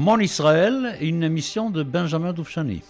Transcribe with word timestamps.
Mon 0.00 0.20
Israël, 0.20 0.96
une 1.00 1.24
émission 1.24 1.70
de 1.70 1.82
Benjamin 1.82 2.32
Doufchani. 2.32 2.82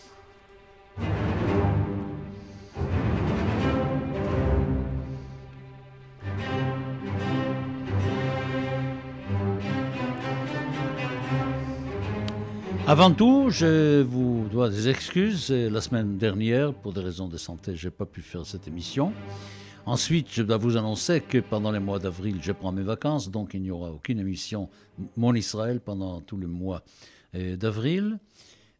Avant 12.87 13.11
tout, 13.13 13.47
je 13.49 14.03
vous 14.03 14.47
dois 14.53 14.69
des 14.69 14.91
excuses. 14.91 15.51
La 15.51 15.81
semaine 15.81 16.19
dernière, 16.19 16.75
pour 16.75 16.93
des 16.93 17.01
raisons 17.01 17.29
de 17.29 17.39
santé, 17.39 17.75
je 17.75 17.87
n'ai 17.87 17.91
pas 17.91 18.05
pu 18.05 18.21
faire 18.21 18.45
cette 18.45 18.69
émission. 18.69 19.15
Ensuite, 19.89 20.29
je 20.31 20.43
dois 20.43 20.59
vous 20.59 20.77
annoncer 20.77 21.23
que 21.23 21.39
pendant 21.39 21.73
les 21.73 21.79
mois 21.79 21.99
d'avril, 21.99 22.41
je 22.43 22.53
prends 22.53 22.73
mes 22.73 22.83
vacances, 22.83 23.31
donc 23.31 23.55
il 23.55 23.63
n'y 23.63 23.71
aura 23.71 23.91
aucune 23.91 24.19
émission 24.19 24.69
Mon 25.17 25.35
Israël 25.35 25.81
pendant 25.81 26.21
tout 26.21 26.37
le 26.37 26.47
mois 26.47 26.85
euh, 27.35 27.57
d'avril. 27.57 28.19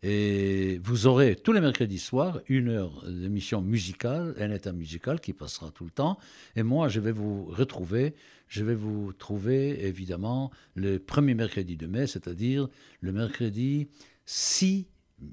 Et 0.03 0.79
vous 0.85 1.07
aurez 1.07 1.35
tous 1.35 1.55
les 1.55 1.63
mercredis 1.63 1.99
soirs 1.99 2.43
une 2.47 2.69
heure 2.69 3.07
d'émission 3.09 3.63
musicale, 3.63 4.35
un 4.39 4.51
état 4.51 4.75
musical 4.75 5.19
qui 5.19 5.33
passera 5.33 5.71
tout 5.71 5.87
le 5.87 5.91
temps. 5.91 6.19
Et 6.57 6.63
moi, 6.63 6.89
je 6.89 7.01
vais 7.01 7.11
vous 7.11 7.47
retrouver, 7.47 8.15
je 8.47 8.63
vais 8.63 8.75
vous 8.75 9.15
trouver 9.15 9.87
évidemment 9.87 10.51
le 10.75 10.99
premier 10.99 11.33
mercredi 11.33 11.79
de 11.79 11.87
mai, 11.87 12.07
c'est-à-dire 12.07 12.69
le 13.01 13.13
mercredi 13.13 13.89
6 14.27 14.87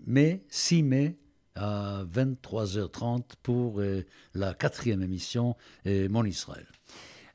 mai, 0.07 0.45
6 0.47 0.83
mai 0.83 1.17
à 1.55 2.03
23h30 2.13 3.23
pour 3.43 3.79
euh, 3.79 4.03
la 4.33 4.53
quatrième 4.53 5.01
émission 5.01 5.55
euh, 5.87 6.07
Mon 6.09 6.25
Israël. 6.25 6.65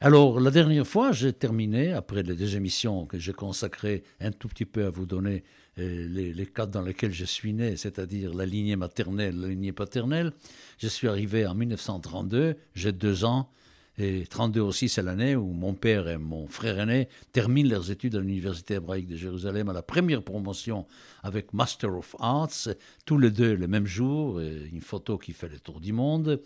Alors, 0.02 0.40
la 0.40 0.50
dernière 0.50 0.86
fois, 0.86 1.12
j'ai 1.12 1.32
terminé, 1.32 1.92
après 1.92 2.22
les 2.22 2.34
deux 2.34 2.56
émissions 2.56 3.04
que 3.04 3.18
j'ai 3.18 3.34
consacrées 3.34 4.02
un 4.20 4.30
tout 4.30 4.48
petit 4.48 4.64
peu 4.64 4.86
à 4.86 4.90
vous 4.90 5.04
donner 5.04 5.44
euh, 5.78 6.06
les, 6.08 6.32
les, 6.32 6.46
cas 6.46 6.64
dans 6.64 6.80
lesquels 6.80 7.12
je 7.12 7.26
suis 7.26 7.52
né, 7.52 7.76
c'est-à-dire 7.76 8.32
la 8.32 8.46
lignée 8.46 8.76
maternelle, 8.76 9.38
la 9.38 9.48
lignée 9.48 9.72
paternelle. 9.72 10.32
Je 10.78 10.88
suis 10.88 11.06
arrivé 11.06 11.46
en 11.46 11.54
1932, 11.54 12.56
j'ai 12.74 12.92
deux 12.92 13.24
ans, 13.24 13.50
et 14.00 14.26
32 14.26 14.60
aussi, 14.60 14.88
c'est 14.88 15.02
l'année 15.02 15.36
où 15.36 15.52
mon 15.52 15.74
père 15.74 16.08
et 16.08 16.16
mon 16.16 16.46
frère 16.46 16.80
aîné 16.80 17.08
terminent 17.32 17.68
leurs 17.68 17.90
études 17.90 18.16
à 18.16 18.20
l'Université 18.20 18.74
hébraïque 18.74 19.08
de 19.08 19.16
Jérusalem 19.16 19.68
à 19.68 19.74
la 19.74 19.82
première 19.82 20.22
promotion 20.22 20.86
avec 21.22 21.52
Master 21.52 21.94
of 21.94 22.16
Arts, 22.18 22.68
tous 23.04 23.18
les 23.18 23.30
deux 23.30 23.54
le 23.54 23.68
même 23.68 23.86
jour, 23.86 24.40
une 24.40 24.80
photo 24.80 25.18
qui 25.18 25.34
fait 25.34 25.50
le 25.50 25.60
tour 25.60 25.80
du 25.80 25.92
monde. 25.92 26.40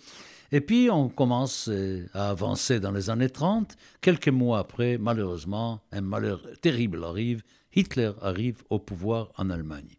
Et 0.51 0.61
puis 0.61 0.91
on 0.91 1.09
commence 1.09 1.69
euh, 1.69 2.07
à 2.13 2.31
avancer 2.31 2.81
dans 2.81 2.93
les 2.93 3.09
années 3.09 3.31
30. 3.31 3.77
Quelques 4.01 4.29
mois 4.29 4.59
après, 4.59 4.99
malheureusement, 4.99 5.81
un 5.93 6.01
malheur 6.01 6.43
terrible 6.61 7.05
arrive. 7.05 7.43
Hitler 7.75 8.11
arrive 8.21 8.63
au 8.69 8.79
pouvoir 8.79 9.31
en 9.37 9.51
Allemagne. 9.51 9.95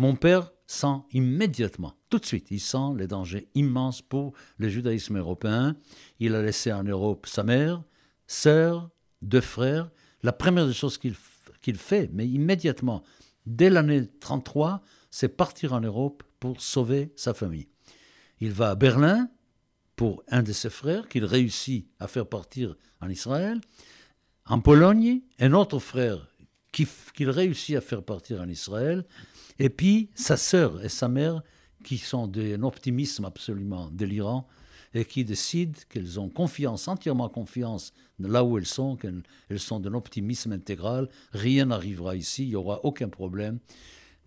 Mon 0.00 0.14
père 0.14 0.50
sent 0.66 0.96
immédiatement, 1.12 1.92
tout 2.08 2.18
de 2.18 2.24
suite, 2.24 2.46
il 2.50 2.58
sent 2.58 2.94
les 2.96 3.06
dangers 3.06 3.50
immenses 3.54 4.00
pour 4.00 4.32
le 4.56 4.70
judaïsme 4.70 5.18
européen. 5.18 5.76
Il 6.20 6.34
a 6.34 6.40
laissé 6.40 6.72
en 6.72 6.84
Europe 6.84 7.26
sa 7.26 7.42
mère, 7.42 7.82
sœur, 8.26 8.88
deux 9.20 9.42
frères. 9.42 9.90
La 10.22 10.32
première 10.32 10.66
des 10.66 10.72
choses 10.72 10.96
qu'il 10.96 11.76
fait, 11.76 12.08
mais 12.14 12.26
immédiatement, 12.26 13.02
dès 13.44 13.68
l'année 13.68 14.08
33, 14.20 14.80
c'est 15.10 15.28
partir 15.28 15.74
en 15.74 15.82
Europe 15.82 16.22
pour 16.38 16.62
sauver 16.62 17.12
sa 17.14 17.34
famille. 17.34 17.68
Il 18.40 18.52
va 18.52 18.70
à 18.70 18.74
Berlin, 18.76 19.28
pour 19.96 20.22
un 20.28 20.42
de 20.42 20.52
ses 20.52 20.70
frères 20.70 21.08
qu'il 21.08 21.26
réussit 21.26 21.90
à 21.98 22.08
faire 22.08 22.26
partir 22.26 22.74
en 23.02 23.10
Israël. 23.10 23.60
En 24.46 24.62
Pologne, 24.62 25.20
un 25.40 25.52
autre 25.52 25.78
frère 25.78 26.26
qu'il 26.72 27.28
réussit 27.28 27.76
à 27.76 27.82
faire 27.82 28.02
partir 28.02 28.40
en 28.40 28.48
Israël. 28.48 29.04
Et 29.60 29.68
puis 29.68 30.08
sa 30.14 30.38
sœur 30.38 30.82
et 30.82 30.88
sa 30.88 31.08
mère 31.08 31.42
qui 31.84 31.98
sont 31.98 32.26
d'un 32.26 32.62
optimisme 32.62 33.26
absolument 33.26 33.90
délirant 33.90 34.48
et 34.94 35.04
qui 35.04 35.22
décident 35.22 35.78
qu'elles 35.90 36.18
ont 36.18 36.30
confiance, 36.30 36.88
entièrement 36.88 37.28
confiance 37.28 37.92
là 38.18 38.42
où 38.42 38.56
elles 38.56 38.66
sont, 38.66 38.96
qu'elles 38.96 39.22
sont 39.58 39.78
d'un 39.78 39.92
optimisme 39.92 40.52
intégral. 40.52 41.10
Rien 41.32 41.66
n'arrivera 41.66 42.16
ici, 42.16 42.44
il 42.44 42.48
n'y 42.48 42.56
aura 42.56 42.84
aucun 42.86 43.10
problème. 43.10 43.58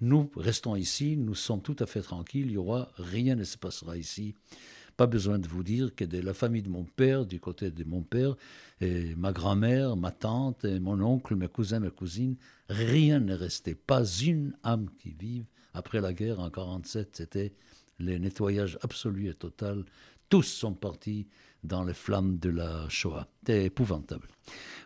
Nous 0.02 0.30
restons 0.36 0.76
ici, 0.76 1.18
nous 1.18 1.36
sommes 1.36 1.64
tout 1.64 1.76
à 1.80 1.88
fait 1.88 2.02
tranquilles, 2.02 2.48
il 2.48 2.54
y 2.54 2.58
aura 2.58 2.92
rien 2.98 3.36
ne 3.36 3.44
se 3.44 3.58
passera 3.58 3.98
ici. 3.98 4.36
Pas 4.96 5.08
besoin 5.08 5.40
de 5.40 5.48
vous 5.48 5.64
dire 5.64 5.96
que 5.96 6.06
de 6.06 6.20
la 6.20 6.34
famille 6.34 6.62
de 6.62 6.70
mon 6.70 6.84
père, 6.84 7.26
du 7.26 7.40
côté 7.40 7.72
de 7.72 7.84
mon 7.84 8.02
père, 8.02 8.36
et 8.80 9.16
ma 9.16 9.32
grand-mère, 9.32 9.96
ma 9.96 10.12
tante, 10.12 10.66
mon 10.66 11.02
oncle, 11.02 11.36
mes 11.36 11.48
cousins, 11.48 11.80
mes 11.80 11.90
cousines, 11.90 12.36
rien 12.70 13.20
n'est 13.20 13.34
resté. 13.34 13.76
Pas 13.76 14.06
une 14.06 14.56
âme 14.64 14.90
qui 15.00 15.16
vive. 15.20 15.46
Après 15.74 16.02
la 16.02 16.14
guerre, 16.14 16.40
en 16.40 16.50
1947, 16.50 17.10
c'était 17.14 17.54
le 18.00 18.18
nettoyage 18.18 18.78
absolu 18.82 19.30
et 19.30 19.34
total. 19.34 19.84
Tous 20.30 20.44
sont 20.44 20.74
partis 20.74 21.28
dans 21.64 21.84
les 21.84 21.94
flammes 21.94 22.38
de 22.38 22.50
la 22.50 22.88
Shoah. 22.90 23.28
C'était 23.40 23.66
épouvantable. 23.66 24.28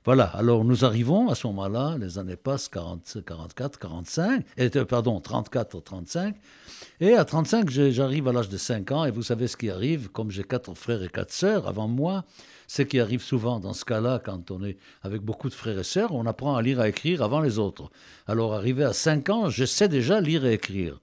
Voilà, 0.05 0.25
alors 0.25 0.63
nous 0.63 0.85
arrivons 0.85 1.27
à 1.27 1.35
ce 1.35 1.47
moment-là, 1.47 1.97
les 1.99 2.17
années 2.17 2.37
passent, 2.37 2.69
40, 2.69 3.17
44, 3.25 3.77
45, 3.77 4.45
et, 4.55 4.69
pardon, 4.69 5.19
34, 5.19 5.81
35, 5.81 6.35
et 7.01 7.13
à 7.13 7.25
35, 7.25 7.69
j'arrive 7.69 8.29
à 8.29 8.31
l'âge 8.31 8.47
de 8.47 8.55
5 8.55 8.91
ans, 8.93 9.03
et 9.03 9.11
vous 9.11 9.23
savez 9.23 9.47
ce 9.47 9.57
qui 9.57 9.69
arrive, 9.69 10.09
comme 10.09 10.31
j'ai 10.31 10.43
quatre 10.43 10.73
frères 10.75 11.03
et 11.03 11.09
quatre 11.09 11.33
sœurs 11.33 11.67
avant 11.67 11.89
moi, 11.89 12.23
ce 12.67 12.83
qui 12.83 13.01
arrive 13.01 13.21
souvent 13.21 13.59
dans 13.59 13.73
ce 13.73 13.83
cas-là, 13.83 14.21
quand 14.23 14.49
on 14.49 14.63
est 14.63 14.77
avec 15.01 15.23
beaucoup 15.23 15.49
de 15.49 15.53
frères 15.53 15.79
et 15.79 15.83
sœurs, 15.83 16.13
on 16.13 16.25
apprend 16.25 16.55
à 16.55 16.61
lire 16.61 16.79
et 16.79 16.83
à 16.83 16.87
écrire 16.87 17.21
avant 17.21 17.41
les 17.41 17.59
autres. 17.59 17.89
Alors 18.27 18.53
arrivé 18.53 18.85
à 18.85 18.93
5 18.93 19.29
ans, 19.29 19.49
je 19.49 19.65
sais 19.65 19.89
déjà 19.89 20.21
lire 20.21 20.45
et 20.45 20.53
écrire. 20.53 21.01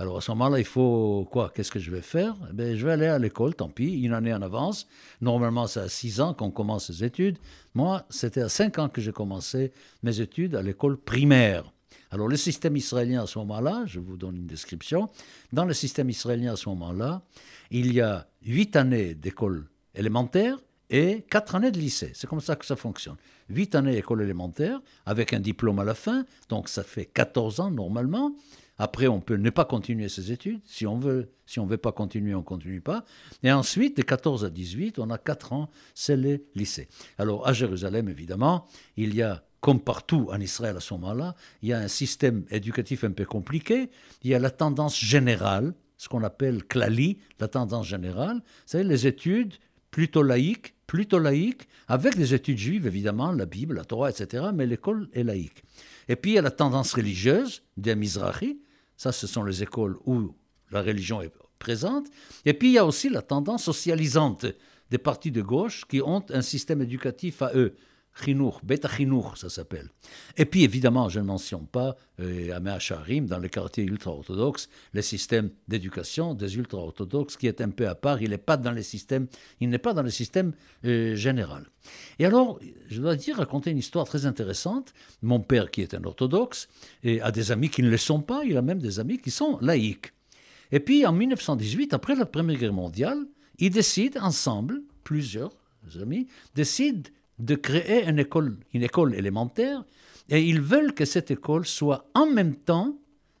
Alors 0.00 0.18
à 0.18 0.20
ce 0.20 0.30
moment-là, 0.30 0.60
il 0.60 0.64
faut 0.64 1.26
quoi? 1.30 1.50
Qu'est-ce 1.52 1.72
que 1.72 1.80
je 1.80 1.90
vais 1.90 2.02
faire? 2.02 2.36
Eh 2.56 2.76
Je 2.76 2.86
vais 2.86 2.92
aller 2.92 3.06
à 3.06 3.18
l'école, 3.18 3.54
tant 3.54 3.68
pis, 3.68 4.00
une 4.02 4.12
année 4.12 4.32
en 4.32 4.42
avance. 4.42 4.86
Normalement, 5.20 5.66
c'est 5.66 5.80
à 5.80 5.88
6 5.88 6.20
ans 6.20 6.34
qu'on 6.34 6.52
commence 6.52 6.88
les 6.88 7.04
études. 7.04 7.38
Moi, 7.74 8.04
c'était 8.08 8.42
à 8.42 8.48
5 8.48 8.78
ans 8.78 8.88
que 8.88 9.00
j'ai 9.00 9.12
commencé 9.12 9.72
mes 10.04 10.20
études 10.20 10.54
à 10.54 10.62
l'école 10.62 10.96
primaire. 10.98 11.72
Alors 12.10 12.28
le 12.28 12.36
système 12.36 12.76
israélien 12.76 13.22
à 13.22 13.26
ce 13.26 13.38
moment-là, 13.40 13.82
je 13.86 14.00
vous 14.00 14.16
donne 14.16 14.36
une 14.36 14.46
description, 14.46 15.10
dans 15.52 15.64
le 15.64 15.74
système 15.74 16.08
israélien 16.08 16.54
à 16.54 16.56
ce 16.56 16.68
moment-là, 16.70 17.22
il 17.70 17.92
y 17.92 18.00
a 18.00 18.26
8 18.46 18.76
années 18.76 19.14
d'école 19.14 19.66
élémentaire 19.94 20.56
et 20.88 21.26
4 21.28 21.56
années 21.56 21.70
de 21.70 21.78
lycée. 21.78 22.12
C'est 22.14 22.26
comme 22.26 22.40
ça 22.40 22.56
que 22.56 22.64
ça 22.64 22.76
fonctionne. 22.76 23.16
8 23.50 23.74
années 23.74 23.92
d'école 23.92 24.22
élémentaire 24.22 24.80
avec 25.04 25.34
un 25.34 25.40
diplôme 25.40 25.80
à 25.80 25.84
la 25.84 25.94
fin, 25.94 26.24
donc 26.48 26.70
ça 26.70 26.82
fait 26.82 27.04
14 27.04 27.60
ans 27.60 27.70
normalement. 27.70 28.32
Après, 28.78 29.08
on 29.08 29.20
peut 29.20 29.36
ne 29.36 29.50
pas 29.50 29.64
continuer 29.64 30.08
ses 30.08 30.30
études. 30.30 30.60
Si 30.64 30.86
on 30.86 30.96
veut, 30.96 31.32
si 31.46 31.58
on 31.58 31.64
ne 31.64 31.70
veut 31.70 31.76
pas 31.76 31.92
continuer, 31.92 32.34
on 32.34 32.38
ne 32.38 32.44
continue 32.44 32.80
pas. 32.80 33.04
Et 33.42 33.50
ensuite, 33.50 33.96
de 33.96 34.02
14 34.02 34.44
à 34.44 34.50
18, 34.50 34.98
on 34.98 35.10
a 35.10 35.18
4 35.18 35.52
ans, 35.52 35.68
c'est 35.94 36.16
le 36.16 36.44
lycée. 36.54 36.88
Alors, 37.18 37.46
à 37.46 37.52
Jérusalem, 37.52 38.08
évidemment, 38.08 38.66
il 38.96 39.14
y 39.14 39.22
a, 39.22 39.42
comme 39.60 39.80
partout 39.80 40.28
en 40.30 40.40
Israël 40.40 40.76
à 40.76 40.80
ce 40.80 40.94
moment-là, 40.94 41.34
il 41.62 41.70
y 41.70 41.72
a 41.72 41.78
un 41.78 41.88
système 41.88 42.44
éducatif 42.50 43.02
un 43.02 43.10
peu 43.10 43.24
compliqué. 43.24 43.90
Il 44.22 44.30
y 44.30 44.34
a 44.34 44.38
la 44.38 44.50
tendance 44.50 44.98
générale, 44.98 45.74
ce 45.96 46.08
qu'on 46.08 46.22
appelle 46.22 46.62
klali, 46.62 47.18
la 47.40 47.48
tendance 47.48 47.88
générale, 47.88 48.40
c'est 48.66 48.84
les 48.84 49.08
études 49.08 49.54
plutôt 49.90 50.22
laïques, 50.22 50.74
plutôt 50.86 51.18
laïques, 51.18 51.66
avec 51.88 52.16
des 52.16 52.34
études 52.34 52.58
juives, 52.58 52.86
évidemment, 52.86 53.32
la 53.32 53.46
Bible, 53.46 53.74
la 53.74 53.84
Torah, 53.84 54.10
etc., 54.10 54.46
mais 54.54 54.66
l'école 54.66 55.08
est 55.12 55.24
laïque. 55.24 55.64
Et 56.08 56.16
puis 56.16 56.32
il 56.32 56.34
y 56.34 56.38
a 56.38 56.42
la 56.42 56.50
tendance 56.50 56.94
religieuse 56.94 57.62
des 57.76 57.96
Mizrahi, 57.96 58.60
ça, 58.98 59.12
ce 59.12 59.26
sont 59.26 59.44
les 59.44 59.62
écoles 59.62 59.96
où 60.04 60.34
la 60.70 60.82
religion 60.82 61.22
est 61.22 61.32
présente. 61.58 62.08
Et 62.44 62.52
puis, 62.52 62.70
il 62.70 62.72
y 62.72 62.78
a 62.78 62.84
aussi 62.84 63.08
la 63.08 63.22
tendance 63.22 63.64
socialisante 63.64 64.44
des 64.90 64.98
partis 64.98 65.30
de 65.30 65.40
gauche 65.40 65.84
qui 65.86 66.02
ont 66.02 66.24
un 66.30 66.42
système 66.42 66.82
éducatif 66.82 67.40
à 67.40 67.52
eux. 67.54 67.76
Chinour, 68.22 68.60
Beta 68.64 68.88
Chinour, 68.88 69.36
ça 69.36 69.48
s'appelle. 69.48 69.88
Et 70.36 70.44
puis, 70.44 70.64
évidemment, 70.64 71.08
je 71.08 71.20
ne 71.20 71.24
mentionne 71.24 71.66
pas 71.66 71.96
euh, 72.20 72.54
à 72.54 72.60
Meacharim, 72.60 73.26
dans 73.26 73.38
les 73.38 73.48
quartiers 73.48 73.84
ultra-orthodoxes, 73.84 74.68
le 74.92 75.02
système 75.02 75.50
d'éducation 75.68 76.34
des 76.34 76.56
ultra-orthodoxes 76.56 77.36
qui 77.36 77.46
est 77.46 77.60
un 77.60 77.70
peu 77.70 77.88
à 77.88 77.94
part. 77.94 78.20
Il 78.22 78.30
n'est 78.30 78.38
pas 78.38 78.56
dans 78.56 78.72
le 78.72 78.82
système, 78.82 79.26
il 79.60 79.68
n'est 79.68 79.78
pas 79.78 79.94
dans 79.94 80.02
le 80.02 80.10
système 80.10 80.52
euh, 80.84 81.14
général. 81.14 81.66
Et 82.18 82.26
alors, 82.26 82.58
je 82.88 83.00
dois 83.00 83.16
dire, 83.16 83.36
raconter 83.36 83.70
une 83.70 83.78
histoire 83.78 84.06
très 84.06 84.26
intéressante. 84.26 84.92
Mon 85.22 85.40
père, 85.40 85.70
qui 85.70 85.82
est 85.82 85.94
un 85.94 86.04
orthodoxe, 86.04 86.68
et 87.02 87.20
a 87.20 87.30
des 87.30 87.52
amis 87.52 87.70
qui 87.70 87.82
ne 87.82 87.90
le 87.90 87.96
sont 87.96 88.20
pas. 88.20 88.42
Il 88.44 88.56
a 88.56 88.62
même 88.62 88.80
des 88.80 89.00
amis 89.00 89.18
qui 89.18 89.30
sont 89.30 89.58
laïcs. 89.60 90.12
Et 90.72 90.80
puis, 90.80 91.06
en 91.06 91.12
1918, 91.12 91.94
après 91.94 92.14
la 92.14 92.26
Première 92.26 92.58
Guerre 92.58 92.72
mondiale, 92.72 93.18
ils 93.58 93.70
décident 93.70 94.20
ensemble, 94.22 94.82
plusieurs 95.02 95.52
amis, 96.00 96.26
décident 96.54 97.08
de 97.38 97.54
créer 97.54 98.08
une 98.08 98.18
école, 98.18 98.56
une 98.74 98.82
école 98.82 99.14
élémentaire, 99.14 99.84
et 100.28 100.42
ils 100.42 100.60
veulent 100.60 100.94
que 100.94 101.04
cette 101.04 101.30
école 101.30 101.66
soit 101.66 102.06
en 102.14 102.26
même 102.26 102.54
temps 102.54 102.96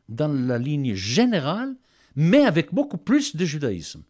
dans 0.08 0.32
la 0.32 0.58
ligne 0.58 0.94
générale, 0.94 1.74
mais 2.16 2.44
avec 2.44 2.72
beaucoup 2.72 2.98
plus 2.98 3.36
de 3.36 3.44
judaïsme. 3.44 4.02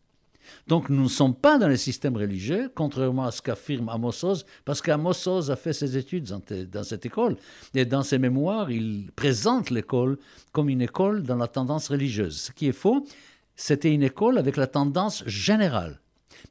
Donc 0.66 0.88
nous 0.88 1.02
ne 1.02 1.08
sommes 1.08 1.34
pas 1.34 1.58
dans 1.58 1.68
les 1.68 1.76
systèmes 1.76 2.16
religieux, 2.16 2.70
contrairement 2.74 3.24
à 3.24 3.30
ce 3.30 3.42
qu'affirme 3.42 3.88
Amos 3.88 4.24
Oz, 4.24 4.46
parce 4.64 4.80
qu'Amos 4.80 5.28
Oz 5.28 5.50
a 5.50 5.56
fait 5.56 5.72
ses 5.72 5.96
études 5.96 6.26
dans, 6.70 6.84
cette 6.84 7.04
école. 7.04 7.36
Et 7.74 7.84
dans 7.84 8.02
ses 8.02 8.18
mémoires, 8.18 8.70
il 8.70 9.10
présente 9.14 9.70
l'école 9.70 10.18
comme 10.52 10.68
une 10.68 10.82
école 10.82 11.22
dans 11.22 11.36
la 11.36 11.48
tendance 11.48 11.88
religieuse. 11.88 12.38
Ce 12.40 12.52
qui 12.52 12.68
est 12.68 12.72
faux, 12.72 13.06
c'était 13.56 13.92
une 13.92 14.02
école 14.02 14.38
avec 14.38 14.56
la 14.56 14.66
tendance 14.66 15.24
générale 15.26 16.00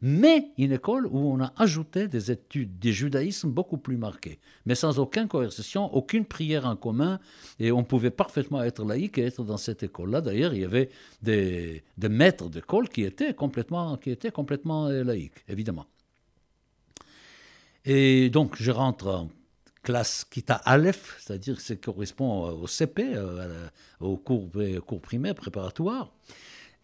mais 0.02 0.52
une 0.58 0.72
école 0.72 1.08
où 1.08 1.18
on 1.18 1.42
a 1.42 1.54
ajouté 1.58 2.08
des 2.08 2.32
études 2.32 2.80
du 2.80 2.94
judaïsme 2.94 3.50
beaucoup 3.50 3.78
plus 3.78 3.98
marquées, 3.98 4.40
mais 4.66 4.76
sans 4.76 5.00
aucune 5.00 5.28
coercition, 5.28 5.94
aucune 5.94 6.26
prière 6.26 6.66
en 6.66 6.76
commun, 6.76 7.20
et 7.60 7.72
on 7.72 7.84
pouvait 7.84 8.12
parfaitement 8.12 8.64
être 8.64 8.84
laïque 8.84 9.18
et 9.18 9.26
être 9.26 9.44
dans 9.44 9.58
cette 9.58 9.84
école-là. 9.84 10.22
D'ailleurs, 10.22 10.54
il 10.54 10.62
y 10.62 10.66
avait 10.66 10.90
des, 11.22 11.84
maîtres 11.98 12.50
d'école 12.50 12.90
qui 12.90 13.04
étaient 13.04 13.34
complètement, 13.34 13.98
qui 13.98 14.12
étaient 14.12 14.32
complètement 14.32 14.88
euh, 14.88 15.04
laïques, 15.04 15.44
évidemment. 15.48 15.86
Et 17.86 18.30
donc, 18.30 18.56
je 18.60 18.72
rentre 18.72 19.08
en 19.08 19.30
classe 19.82 20.26
Kita 20.30 20.56
Aleph, 20.56 21.18
c'est-à-dire 21.20 21.56
que 21.56 21.62
ça 21.62 21.76
correspond 21.76 22.50
au 22.50 22.68
CP, 22.68 23.14
euh, 23.16 23.68
au 24.02 24.18
cours, 24.18 24.50
cours 24.86 25.02
primaire 25.02 25.34
préparatoire. 25.34 26.12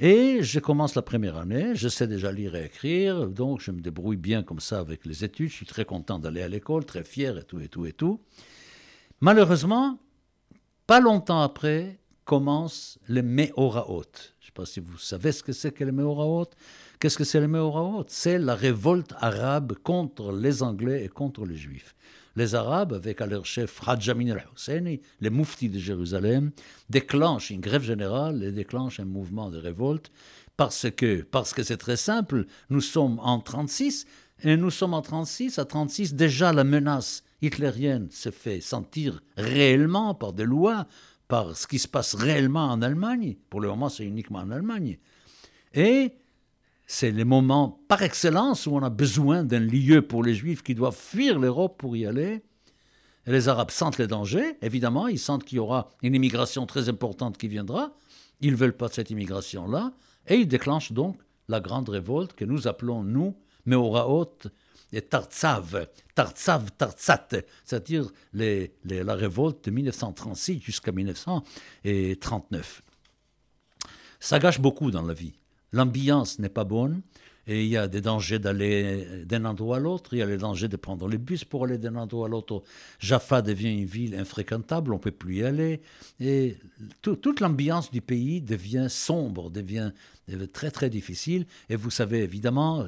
Et 0.05 0.43
je 0.43 0.59
commence 0.59 0.95
la 0.95 1.01
première 1.01 1.37
année, 1.37 1.75
je 1.75 1.87
sais 1.87 2.07
déjà 2.07 2.29
lire 2.29 2.57
et 2.57 2.65
écrire, 2.65 3.25
donc 3.29 3.61
je 3.61 3.71
me 3.71 3.79
débrouille 3.79 4.17
bien 4.17 4.43
comme 4.43 4.59
ça 4.59 4.79
avec 4.79 5.05
les 5.05 5.23
études, 5.23 5.47
je 5.47 5.55
suis 5.55 5.65
très 5.65 5.85
content 5.85 6.19
d'aller 6.19 6.41
à 6.41 6.49
l'école, 6.49 6.83
très 6.83 7.05
fier 7.05 7.37
et 7.37 7.43
tout 7.45 7.61
et 7.61 7.69
tout 7.69 7.85
et 7.85 7.93
tout. 7.93 8.19
Malheureusement, 9.21 9.97
pas 10.87 10.99
longtemps 10.99 11.39
après, 11.39 12.01
commencent 12.25 12.99
les 13.07 13.21
Meoraot. 13.21 14.03
Je 14.41 14.43
ne 14.43 14.45
sais 14.47 14.51
pas 14.53 14.65
si 14.65 14.81
vous 14.81 14.97
savez 14.97 15.31
ce 15.31 15.41
que 15.41 15.53
c'est 15.53 15.71
que 15.71 15.85
les 15.85 15.93
Meoraot. 15.93 16.49
Qu'est-ce 16.99 17.17
que 17.17 17.23
c'est 17.23 17.39
les 17.39 17.47
Meoraot 17.47 18.03
C'est 18.09 18.39
la 18.39 18.55
révolte 18.55 19.13
arabe 19.19 19.71
contre 19.83 20.33
les 20.33 20.63
Anglais 20.63 21.05
et 21.05 21.07
contre 21.07 21.45
les 21.45 21.55
Juifs 21.55 21.95
les 22.35 22.55
Arabes, 22.55 22.93
avec 22.93 23.21
à 23.21 23.27
leur 23.27 23.45
chef 23.45 23.79
Rajamin 23.79 24.31
al-Husseini, 24.31 25.01
les 25.21 25.29
mouftis 25.29 25.69
de 25.69 25.79
Jérusalem, 25.79 26.51
déclenchent 26.89 27.51
une 27.51 27.61
grève 27.61 27.83
générale 27.83 28.43
et 28.43 28.51
déclenchent 28.51 28.99
un 28.99 29.05
mouvement 29.05 29.49
de 29.49 29.57
révolte 29.57 30.11
parce 30.57 30.87
que 30.91 31.21
parce 31.21 31.53
que 31.53 31.63
c'est 31.63 31.77
très 31.77 31.97
simple, 31.97 32.45
nous 32.69 32.81
sommes 32.81 33.19
en 33.19 33.39
36 33.39 34.05
et 34.43 34.57
nous 34.57 34.71
sommes 34.71 34.93
en 34.93 35.01
36 35.01 35.59
à 35.59 35.65
36 35.65 36.15
déjà 36.15 36.53
la 36.53 36.63
menace 36.63 37.23
hitlérienne 37.41 38.09
se 38.11 38.31
fait 38.31 38.61
sentir 38.61 39.21
réellement 39.37 40.15
par 40.15 40.33
des 40.33 40.45
lois, 40.45 40.87
par 41.27 41.57
ce 41.57 41.67
qui 41.67 41.79
se 41.79 41.87
passe 41.87 42.15
réellement 42.15 42.65
en 42.65 42.81
Allemagne. 42.81 43.35
Pour 43.49 43.61
le 43.61 43.67
moment, 43.69 43.89
c'est 43.89 44.05
uniquement 44.05 44.39
en 44.39 44.51
Allemagne. 44.51 44.97
Et 45.73 46.13
c'est 46.85 47.11
les 47.11 47.23
moments 47.23 47.83
par 47.87 48.03
excellence 48.03 48.67
où 48.67 48.75
on 48.75 48.83
a 48.83 48.89
besoin 48.89 49.43
d'un 49.43 49.59
lieu 49.59 50.01
pour 50.01 50.23
les 50.23 50.35
Juifs 50.35 50.63
qui 50.63 50.75
doivent 50.75 50.95
fuir 50.95 51.39
l'Europe 51.39 51.77
pour 51.77 51.95
y 51.95 52.05
aller. 52.05 52.43
Les 53.25 53.47
Arabes 53.47 53.71
sentent 53.71 53.97
les 53.97 54.07
dangers, 54.07 54.57
évidemment, 54.61 55.07
ils 55.07 55.19
sentent 55.19 55.45
qu'il 55.45 55.55
y 55.57 55.59
aura 55.59 55.89
une 56.01 56.13
immigration 56.13 56.65
très 56.65 56.89
importante 56.89 57.37
qui 57.37 57.47
viendra. 57.47 57.93
Ils 58.41 58.51
ne 58.51 58.57
veulent 58.57 58.75
pas 58.75 58.89
cette 58.89 59.11
immigration-là, 59.11 59.93
et 60.27 60.35
ils 60.35 60.47
déclenchent 60.47 60.91
donc 60.91 61.17
la 61.47 61.61
grande 61.61 61.87
révolte 61.87 62.33
que 62.33 62.43
nous 62.43 62.67
appelons, 62.67 63.03
nous, 63.03 63.35
Meoraot 63.65 64.39
et 64.91 65.01
Tartsav, 65.01 65.87
Tartsav, 66.13 66.71
Tartsat, 66.77 67.29
c'est-à-dire 67.63 68.11
la 68.33 69.15
révolte 69.15 69.65
de 69.65 69.71
1936 69.71 70.61
jusqu'à 70.61 70.91
1939. 70.91 72.81
Ça 74.19 74.39
gâche 74.39 74.59
beaucoup 74.59 74.91
dans 74.91 75.01
la 75.01 75.13
vie 75.13 75.33
l'ambiance 75.73 76.39
n'est 76.39 76.49
pas 76.49 76.63
bonne 76.63 77.01
et 77.45 77.63
il 77.63 77.69
y 77.69 77.77
a 77.77 77.87
des 77.87 77.99
dangers 77.99 78.39
d'aller 78.39 79.25
d'un 79.25 79.43
endroit 79.45 79.77
à 79.77 79.79
l'autre, 79.79 80.13
il 80.13 80.19
y 80.19 80.21
a 80.21 80.25
les 80.25 80.37
dangers 80.37 80.69
de 80.69 80.77
prendre 80.77 81.07
les 81.09 81.17
bus 81.17 81.43
pour 81.43 81.65
aller 81.65 81.77
d'un 81.77 81.95
endroit 81.95 82.27
à 82.27 82.29
l'autre. 82.29 82.63
Jaffa 82.99 83.41
devient 83.41 83.73
une 83.73 83.85
ville 83.85 84.15
infréquentable, 84.15 84.93
on 84.93 84.97
ne 84.97 85.01
peut 85.01 85.11
plus 85.11 85.37
y 85.37 85.43
aller. 85.43 85.81
Et 86.21 86.57
toute 87.01 87.41
l'ambiance 87.41 87.91
du 87.91 87.99
pays 87.99 88.39
devient 88.39 88.87
sombre, 88.89 89.49
devient, 89.49 89.91
très 90.53 90.71
très 90.71 90.89
difficile. 90.89 91.45
Et 91.69 91.75
vous 91.75 91.91
savez 91.91 92.19
évidemment, 92.19 92.85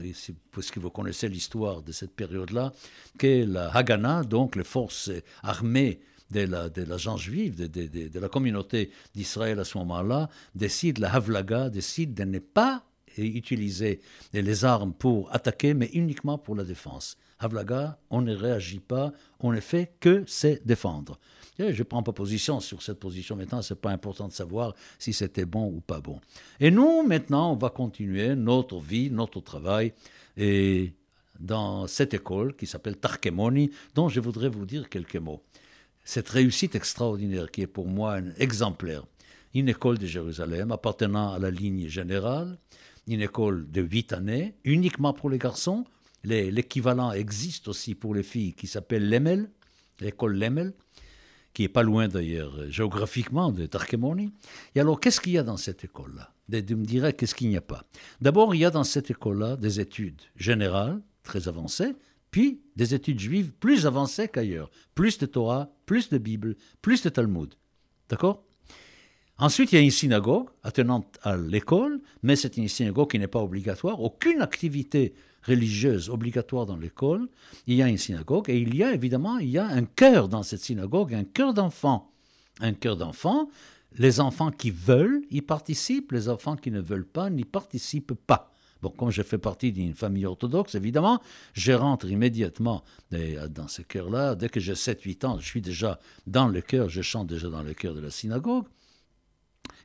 puisque 0.51 0.77
vous 0.77 0.89
connaissez 0.89 1.27
l'histoire 1.27 1.81
de 1.81 1.91
cette 1.91 2.15
période-là, 2.15 2.71
que 3.17 3.45
la 3.45 3.75
Haganah, 3.75 4.23
donc 4.23 4.55
les 4.55 4.63
forces 4.63 5.11
armées 5.43 5.99
de 6.31 6.41
la, 6.41 6.69
de 6.69 6.83
la 6.83 6.97
juive, 6.97 7.55
de, 7.55 7.67
de, 7.67 8.07
de 8.07 8.19
la 8.19 8.29
communauté 8.29 8.91
d'Israël 9.13 9.59
à 9.59 9.63
ce 9.63 9.77
moment-là, 9.77 10.29
décide, 10.53 10.97
la 10.97 11.13
Havlaga 11.13 11.69
décide 11.69 12.13
de 12.13 12.23
ne 12.23 12.39
pas 12.39 12.83
utiliser 13.17 14.01
les 14.33 14.65
armes 14.65 14.93
pour 14.93 15.33
attaquer, 15.33 15.73
mais 15.73 15.89
uniquement 15.93 16.37
pour 16.37 16.55
la 16.55 16.63
défense. 16.63 17.17
Havlaga, 17.39 17.97
on 18.09 18.21
ne 18.21 18.35
réagit 18.35 18.79
pas, 18.79 19.11
on 19.39 19.51
ne 19.51 19.59
fait 19.59 19.93
que 19.99 20.23
se 20.25 20.59
défendre. 20.65 21.19
je 21.59 21.65
ne 21.65 21.83
prends 21.83 22.03
pas 22.03 22.13
position 22.13 22.59
sur 22.59 22.81
cette 22.81 22.99
position 22.99 23.35
maintenant, 23.35 23.61
ce 23.61 23.73
n'est 23.73 23.79
pas 23.79 23.91
important 23.91 24.27
de 24.27 24.33
savoir 24.33 24.73
si 24.99 25.13
c'était 25.13 25.45
bon 25.45 25.67
ou 25.67 25.81
pas 25.81 25.99
bon. 25.99 26.19
Et 26.59 26.71
nous, 26.71 27.03
maintenant, 27.03 27.51
on 27.51 27.55
va 27.55 27.69
continuer 27.69 28.35
notre 28.35 28.79
vie, 28.79 29.09
notre 29.09 29.41
travail, 29.41 29.93
et 30.37 30.93
dans 31.39 31.87
cette 31.87 32.13
école 32.13 32.55
qui 32.55 32.65
s'appelle 32.65 32.97
Tarkemoni, 32.97 33.69
dont 33.93 34.07
je 34.07 34.19
voudrais 34.21 34.49
vous 34.49 34.65
dire 34.65 34.89
quelques 34.89 35.17
mots 35.17 35.43
cette 36.05 36.29
réussite 36.29 36.75
extraordinaire 36.75 37.51
qui 37.51 37.63
est 37.63 37.67
pour 37.67 37.87
moi 37.87 38.19
exemplaire. 38.37 39.03
Une 39.53 39.67
école 39.69 39.97
de 39.97 40.05
Jérusalem 40.05 40.71
appartenant 40.71 41.33
à 41.33 41.39
la 41.39 41.51
ligne 41.51 41.87
générale, 41.87 42.57
une 43.07 43.21
école 43.21 43.69
de 43.69 43.81
huit 43.81 44.13
années, 44.13 44.55
uniquement 44.63 45.13
pour 45.13 45.29
les 45.29 45.37
garçons. 45.37 45.83
L'équivalent 46.23 47.11
existe 47.11 47.67
aussi 47.67 47.95
pour 47.95 48.15
les 48.15 48.23
filles 48.23 48.53
qui 48.53 48.67
s'appelle 48.67 49.09
l'Emel, 49.09 49.49
l'école 49.99 50.37
Lemel, 50.37 50.73
qui 51.53 51.63
est 51.63 51.69
pas 51.69 51.83
loin 51.83 52.07
d'ailleurs 52.07 52.69
géographiquement 52.69 53.51
de 53.51 53.65
Tarkemoni. 53.65 54.31
Et 54.75 54.79
alors, 54.79 54.99
qu'est-ce 54.99 55.21
qu'il 55.21 55.33
y 55.33 55.37
a 55.37 55.43
dans 55.43 55.57
cette 55.57 55.83
école-là? 55.83 56.33
De 56.49 56.75
me 56.75 56.85
dire 56.85 57.15
qu'est-ce 57.15 57.33
qu'il 57.33 57.49
n'y 57.49 57.57
a 57.57 57.61
pas? 57.61 57.85
D'abord, 58.21 58.53
il 58.53 58.59
y 58.59 58.65
a 58.65 58.71
dans 58.71 58.83
cette 58.83 59.09
école-là 59.09 59.55
des 59.55 59.79
études 59.79 60.21
générales, 60.35 61.01
très 61.23 61.47
avancées, 61.47 61.95
puis 62.35 62.59
des 62.75 62.93
études 62.93 63.21
juives 63.21 63.53
plus 63.53 63.87
avancées 63.87 64.27
qu'ailleurs. 64.27 64.69
Plus 64.93 65.17
de 65.17 65.25
Torah, 65.25 65.71
plus 65.85 66.09
de 66.09 66.17
Bible, 66.17 66.57
plus 66.81 67.01
de 67.01 67.07
Talmud. 67.07 67.53
D'accord? 68.09 68.43
Ensuite, 69.37 69.71
il 69.71 69.75
y 69.75 69.77
a 69.77 69.81
une 69.81 69.89
synagogue 69.89 70.49
attenante 70.61 71.17
à 71.23 71.37
l'école, 71.37 72.01
mais 72.23 72.35
c'est 72.35 72.57
une 72.57 72.67
synagogue 72.67 73.09
qui 73.09 73.19
n'est 73.19 73.29
pas 73.29 73.41
obligatoire. 73.41 74.01
Aucune 74.01 74.41
activité 74.41 75.13
religieuse 75.43 76.09
obligatoire 76.09 76.65
dans 76.65 76.75
l'école. 76.75 77.29
Il 77.67 77.75
y 77.75 77.81
a 77.81 77.87
une 77.87 77.97
synagogue 77.97 78.49
et 78.49 78.57
il 78.57 78.75
y 78.75 78.83
a 78.83 78.93
évidemment 78.93 79.37
il 79.37 79.51
y 79.51 79.57
a 79.57 79.67
un 79.67 79.85
cœur 79.85 80.27
dans 80.27 80.43
cette 80.43 80.59
synagogue, 80.59 81.13
un 81.13 81.23
cœur 81.23 81.53
d'enfants. 81.53 82.11
Un 82.59 82.73
cœur 82.73 82.97
d'enfants. 82.97 83.47
Les 83.97 84.19
enfants 84.19 84.51
qui 84.51 84.71
veulent 84.71 85.21
y 85.31 85.39
participent, 85.39 86.11
les 86.11 86.27
enfants 86.27 86.57
qui 86.57 86.69
ne 86.69 86.81
veulent 86.81 87.07
pas 87.07 87.29
n'y 87.29 87.45
participent 87.45 88.13
pas. 88.27 88.51
Bon, 88.85 88.91
comme 88.91 89.09
je 89.09 89.23
fais 89.23 89.39
partie 89.39 89.71
d'une 89.71 89.95
famille 89.95 90.27
orthodoxe, 90.27 90.75
évidemment, 90.75 91.19
je 91.53 91.71
rentre 91.71 92.07
immédiatement 92.07 92.83
dans 93.09 93.67
ce 93.67 93.81
cœur-là. 93.81 94.35
Dès 94.35 94.47
que 94.47 94.59
j'ai 94.59 94.75
7-8 94.75 95.25
ans, 95.25 95.39
je 95.39 95.45
suis 95.47 95.61
déjà 95.61 95.99
dans 96.27 96.47
le 96.47 96.61
cœur, 96.61 96.87
je 96.87 97.01
chante 97.01 97.25
déjà 97.25 97.49
dans 97.49 97.63
le 97.63 97.73
cœur 97.73 97.95
de 97.95 97.99
la 97.99 98.11
synagogue. 98.11 98.65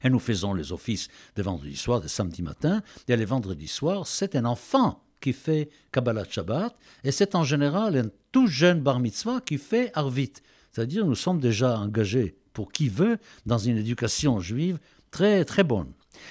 Et 0.04 0.10
nous 0.10 0.18
faisons 0.18 0.52
les 0.52 0.70
offices 0.70 1.08
de 1.34 1.42
vendredi 1.42 1.76
soir, 1.76 2.02
de 2.02 2.08
samedi 2.08 2.42
matin. 2.42 2.82
Et 3.08 3.16
les 3.16 3.24
vendredis 3.24 3.68
soirs, 3.68 4.06
c'est 4.06 4.36
un 4.36 4.44
enfant 4.44 5.02
qui 5.22 5.32
fait 5.32 5.70
Kabbalah 5.92 6.24
Shabbat, 6.28 6.76
et 7.02 7.10
c'est 7.10 7.34
en 7.34 7.42
général 7.42 7.96
un 7.96 8.10
tout 8.32 8.48
jeune 8.48 8.82
bar 8.82 9.00
mitzvah 9.00 9.40
qui 9.40 9.56
fait 9.56 9.92
Arvit. 9.94 10.34
C'est-à-dire, 10.72 11.06
nous 11.06 11.14
sommes 11.14 11.40
déjà 11.40 11.78
engagés, 11.78 12.36
pour 12.52 12.70
qui 12.70 12.90
veut, 12.90 13.16
dans 13.46 13.56
une 13.56 13.78
éducation 13.78 14.40
juive 14.40 14.78
très, 15.10 15.46
très 15.46 15.64
bonne. 15.64 15.90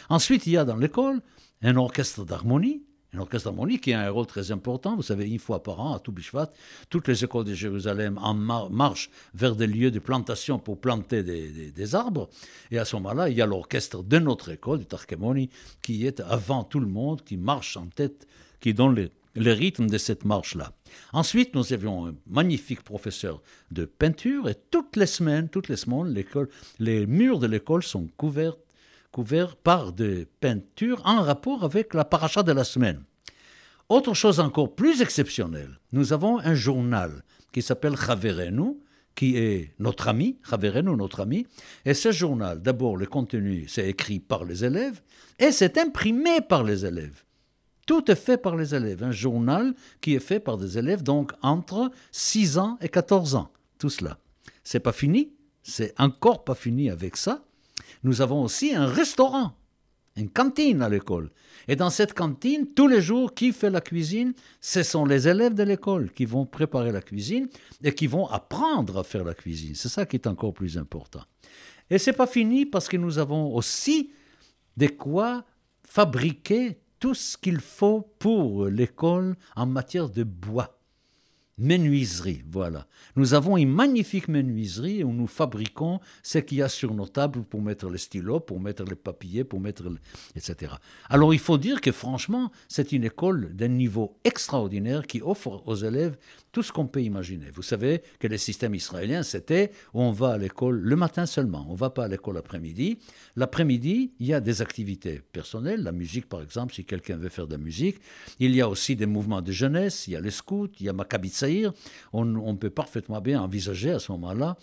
Ensuite, 0.09 0.45
il 0.45 0.51
y 0.51 0.57
a 0.57 0.65
dans 0.65 0.75
l'école 0.75 1.19
un 1.61 1.75
orchestre 1.75 2.25
d'harmonie, 2.25 2.83
un 3.13 3.19
orchestre 3.19 3.49
d'harmonie 3.49 3.79
qui 3.79 3.93
a 3.93 4.01
un 4.01 4.09
rôle 4.09 4.27
très 4.27 4.51
important. 4.51 4.95
Vous 4.95 5.03
savez, 5.03 5.27
une 5.27 5.39
fois 5.39 5.63
par 5.63 5.79
an, 5.79 5.95
à 5.95 5.99
Toubishvat, 5.99 6.51
toutes 6.89 7.07
les 7.07 7.23
écoles 7.23 7.45
de 7.45 7.53
Jérusalem 7.53 8.19
en 8.21 8.33
marchent 8.33 9.09
vers 9.33 9.55
des 9.55 9.67
lieux 9.67 9.91
de 9.91 9.99
plantation 9.99 10.59
pour 10.59 10.79
planter 10.79 11.23
des, 11.23 11.95
arbres. 11.95 12.29
Et 12.71 12.77
à 12.77 12.85
ce 12.85 12.95
moment-là, 12.97 13.29
il 13.29 13.37
y 13.37 13.41
a 13.41 13.45
l'orchestre 13.45 14.03
de 14.03 14.19
notre 14.19 14.49
école, 14.49 14.79
du 14.79 14.85
Tarkemoni, 14.85 15.49
qui 15.81 16.05
est 16.05 16.19
avant 16.19 16.63
tout 16.63 16.79
le 16.79 16.87
monde, 16.87 17.23
qui 17.23 17.37
marche 17.37 17.77
en 17.77 17.87
tête, 17.87 18.27
qui 18.59 18.73
donne 18.73 18.95
le, 18.95 19.09
le 19.35 19.53
rythme 19.53 19.87
de 19.87 19.97
cette 19.97 20.25
marche-là. 20.25 20.73
Ensuite, 21.11 21.55
nous 21.55 21.73
avions 21.73 22.07
un 22.07 22.15
magnifique 22.27 22.83
professeur 22.83 23.41
de 23.71 23.85
peinture 23.85 24.49
et 24.49 24.55
toutes 24.69 24.95
les 24.95 25.07
semaines, 25.07 25.49
toutes 25.49 25.67
les 25.67 25.77
semaines, 25.77 26.13
les 26.79 27.07
murs 27.07 27.39
de 27.39 27.47
l'école 27.47 27.83
sont 27.83 28.07
couverts 28.17 28.55
couvert 29.11 29.55
par 29.55 29.93
des 29.93 30.25
peintures 30.39 31.01
en 31.05 31.21
rapport 31.21 31.63
avec 31.63 31.93
la 31.93 32.05
paracha 32.05 32.43
de 32.43 32.51
la 32.51 32.63
semaine. 32.63 33.03
Autre 33.89 34.13
chose 34.13 34.39
encore 34.39 34.75
plus 34.75 35.01
exceptionnelle, 35.01 35.79
nous 35.91 36.13
avons 36.13 36.39
un 36.39 36.53
journal 36.53 37.23
qui 37.51 37.61
s'appelle 37.61 37.97
Chaverenu, 37.97 38.77
qui 39.15 39.35
est 39.35 39.73
notre 39.79 40.07
ami, 40.07 40.37
Chaverenu, 40.47 40.95
notre 40.95 41.21
ami. 41.21 41.47
Et 41.85 41.93
ce 41.93 42.11
journal, 42.11 42.61
d'abord, 42.61 42.95
le 42.95 43.05
contenu, 43.05 43.65
c'est 43.67 43.89
écrit 43.89 44.19
par 44.19 44.45
les 44.45 44.63
élèves 44.63 45.01
et 45.39 45.51
c'est 45.51 45.77
imprimé 45.77 46.41
par 46.41 46.63
les 46.63 46.85
élèves. 46.85 47.23
Tout 47.87 48.11
est 48.11 48.15
fait 48.15 48.37
par 48.37 48.55
les 48.55 48.75
élèves. 48.75 49.03
Un 49.03 49.11
journal 49.11 49.73
qui 49.99 50.13
est 50.13 50.19
fait 50.19 50.39
par 50.39 50.57
des 50.57 50.77
élèves, 50.77 51.01
donc 51.01 51.31
entre 51.41 51.89
6 52.11 52.59
ans 52.59 52.77
et 52.81 52.89
14 52.89 53.33
ans. 53.33 53.51
Tout 53.79 53.89
cela. 53.89 54.19
C'est 54.63 54.79
pas 54.79 54.91
fini. 54.91 55.33
C'est 55.63 55.99
encore 55.99 56.43
pas 56.43 56.53
fini 56.53 56.91
avec 56.91 57.17
ça. 57.17 57.43
Nous 58.03 58.21
avons 58.21 58.43
aussi 58.43 58.73
un 58.73 58.85
restaurant, 58.85 59.53
une 60.15 60.29
cantine 60.29 60.81
à 60.81 60.89
l'école. 60.89 61.31
Et 61.67 61.75
dans 61.75 61.89
cette 61.89 62.13
cantine, 62.13 62.67
tous 62.73 62.87
les 62.87 63.01
jours, 63.01 63.33
qui 63.33 63.51
fait 63.51 63.69
la 63.69 63.81
cuisine? 63.81 64.33
Ce 64.61 64.83
sont 64.83 65.05
les 65.05 65.27
élèves 65.27 65.53
de 65.53 65.63
l'école 65.63 66.11
qui 66.11 66.25
vont 66.25 66.45
préparer 66.45 66.91
la 66.91 67.01
cuisine 67.01 67.47
et 67.83 67.93
qui 67.93 68.07
vont 68.07 68.27
apprendre 68.27 68.97
à 68.97 69.03
faire 69.03 69.23
la 69.23 69.33
cuisine. 69.33 69.75
C'est 69.75 69.89
ça 69.89 70.05
qui 70.05 70.15
est 70.15 70.27
encore 70.27 70.53
plus 70.53 70.77
important. 70.77 71.23
Et 71.89 71.97
c'est 71.97 72.13
pas 72.13 72.27
fini 72.27 72.65
parce 72.65 72.87
que 72.87 72.97
nous 72.97 73.17
avons 73.17 73.53
aussi 73.53 74.11
de 74.77 74.87
quoi 74.87 75.43
fabriquer 75.83 76.79
tout 76.99 77.13
ce 77.13 77.37
qu'il 77.37 77.59
faut 77.59 78.01
pour 78.19 78.67
l'école 78.67 79.35
en 79.55 79.65
matière 79.65 80.09
de 80.09 80.23
bois. 80.23 80.78
Menuiserie, 81.59 82.41
voilà. 82.49 82.87
Nous 83.17 83.33
avons 83.33 83.57
une 83.57 83.69
magnifique 83.69 84.29
menuiserie 84.29 85.03
où 85.03 85.11
nous 85.11 85.27
fabriquons 85.27 85.99
ce 86.23 86.37
qu'il 86.37 86.59
y 86.59 86.61
a 86.61 86.69
sur 86.69 86.93
nos 86.93 87.07
tables 87.07 87.43
pour 87.43 87.61
mettre 87.61 87.89
les 87.89 87.97
stylos, 87.97 88.39
pour 88.39 88.61
mettre 88.61 88.85
les 88.85 88.95
papiers, 88.95 89.43
pour 89.43 89.59
mettre, 89.59 89.83
etc. 90.37 90.73
Alors 91.09 91.33
il 91.33 91.39
faut 91.39 91.57
dire 91.57 91.81
que 91.81 91.91
franchement, 91.91 92.49
c'est 92.69 92.93
une 92.93 93.03
école 93.03 93.53
d'un 93.55 93.67
niveau 93.67 94.17
extraordinaire 94.23 95.05
qui 95.05 95.21
offre 95.21 95.61
aux 95.65 95.75
élèves 95.75 96.17
tout 96.51 96.63
ce 96.63 96.71
qu'on 96.71 96.87
peut 96.87 97.01
imaginer. 97.01 97.51
Vous 97.53 97.61
savez 97.61 98.01
que 98.19 98.27
le 98.27 98.37
système 98.37 98.73
israélien, 98.73 99.23
c'était 99.23 99.71
on 99.93 100.11
va 100.11 100.31
à 100.31 100.37
l'école 100.37 100.79
le 100.79 100.95
matin 100.95 101.25
seulement, 101.25 101.65
on 101.69 101.73
ne 101.73 101.77
va 101.77 101.89
pas 101.89 102.05
à 102.05 102.07
l'école 102.07 102.35
l'après-midi. 102.35 102.99
L'après-midi, 103.35 104.13
il 104.19 104.25
y 104.25 104.33
a 104.33 104.39
des 104.39 104.61
activités 104.61 105.21
personnelles, 105.31 105.83
la 105.83 105.91
musique 105.91 106.27
par 106.27 106.41
exemple, 106.41 106.73
si 106.73 106.85
quelqu'un 106.85 107.17
veut 107.17 107.29
faire 107.29 107.47
de 107.47 107.53
la 107.53 107.57
musique. 107.57 107.99
Il 108.39 108.55
y 108.55 108.61
a 108.61 108.69
aussi 108.69 108.95
des 108.95 109.05
mouvements 109.05 109.41
de 109.41 109.51
jeunesse, 109.51 110.07
il 110.07 110.13
y 110.13 110.15
a 110.15 110.21
les 110.21 110.31
scouts, 110.31 110.69
il 110.79 110.85
y 110.85 110.89
a 110.89 110.93
On, 112.13 112.55
peut 112.55 112.69
parfaitement 112.69 113.21
bien 113.21 113.41
envisager 113.41 113.91
à 113.91 113.99
ce 113.99 114.11
moment-là 114.13 114.57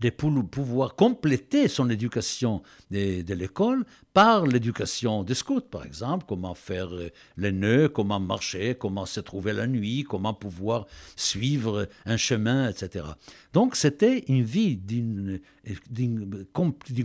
de 0.00 0.10
pouvoir 0.10 0.94
compléter 0.94 1.68
son 1.68 1.90
éducation 1.90 2.62
de 2.90 3.34
l'école 3.34 3.84
par 4.12 4.46
l'éducation 4.46 5.24
des 5.24 5.34
scouts, 5.34 5.60
par 5.62 5.86
exemple, 5.86 6.26
comment 6.28 6.54
faire 6.54 6.94
euh, 6.94 7.10
les 7.36 7.52
nœuds, 7.52 7.88
comment 7.88 8.20
marcher, 8.20 8.74
comment 8.74 9.06
se 9.06 9.20
trouver 9.20 9.52
la 9.52 9.66
nuit, 9.66 10.04
comment 10.04 10.34
pouvoir 10.34 10.86
suivre 11.16 11.88
un 12.04 12.16
chemin, 12.16 12.68
etc. 12.68 13.06
Donc 13.52 13.74
c'était 13.76 14.24
une 14.28 14.42
vie 14.42 14.76
d'une 14.76 15.40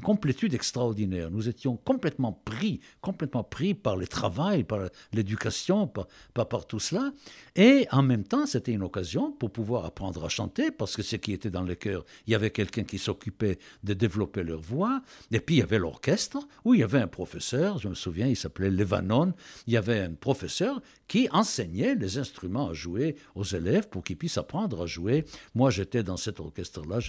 complétude 0.02 0.54
extraordinaire. 0.54 1.32
Nous 1.32 1.48
étions 1.48 1.78
complètement 1.78 2.34
pris, 2.34 2.82
complètement 3.02 3.44
pris 3.44 3.74
par 3.74 3.96
le 3.96 4.08
travail, 4.08 4.64
par 4.64 4.90
l'éducation, 5.14 5.88
par, 5.88 6.08
par, 6.34 6.68
tout 6.68 6.80
cela. 6.80 7.14
Et 7.56 7.88
en 7.92 8.02
même 8.02 8.24
temps, 8.24 8.46
c'était 8.46 8.74
une 8.74 8.84
occasion 8.84 9.32
pour 9.32 9.52
pouvoir 9.52 9.86
apprendre 9.86 10.26
à 10.26 10.30
chanter, 10.30 10.72
parce 10.72 10.96
que 10.96 11.04
ce 11.04 11.16
qui 11.16 11.32
était 11.32 11.50
dans 11.50 11.64
le 11.64 11.76
cœur, 11.76 12.04
il 12.26 12.32
y 12.32 12.36
avait 12.36 12.52
quelqu'un 12.52 12.84
qui 12.84 12.98
s'occupait 12.98 13.60
de 13.84 13.94
développer 13.94 14.44
leur 14.44 14.60
voix, 14.60 15.02
et 15.32 15.40
puis 15.40 15.56
il 15.56 15.60
y 15.60 15.62
avait 15.62 15.80
l'orchestre, 15.80 16.40
où 16.66 16.74
il 16.74 16.82
y 16.82 16.84
avait 16.84 16.97
un 16.98 17.08
professeur, 17.08 17.78
je 17.78 17.88
me 17.88 17.96
souviens, 17.96 18.28
il 18.28 18.36
s'appelait 18.36 18.70
Levanon, 18.70 19.34
il 19.66 19.74
y 19.74 19.78
avait 19.78 20.00
un 20.00 20.14
professeur 20.14 20.82
qui 21.08 21.30
enseignait 21.32 21.96
les 21.96 22.18
instruments 22.18 22.70
à 22.70 22.74
jouer 22.74 23.16
aux 23.36 23.44
élèves 23.44 23.88
pour 23.88 24.04
qu'ils 24.04 24.18
puissent 24.18 24.38
apprendre 24.38 24.84
à 24.84 24.86
jouer. 24.86 25.26
Moi, 25.56 25.70
j'étais 25.70 26.04
dans 26.04 26.18
cet 26.18 26.40
orchestre-là, 26.40 27.00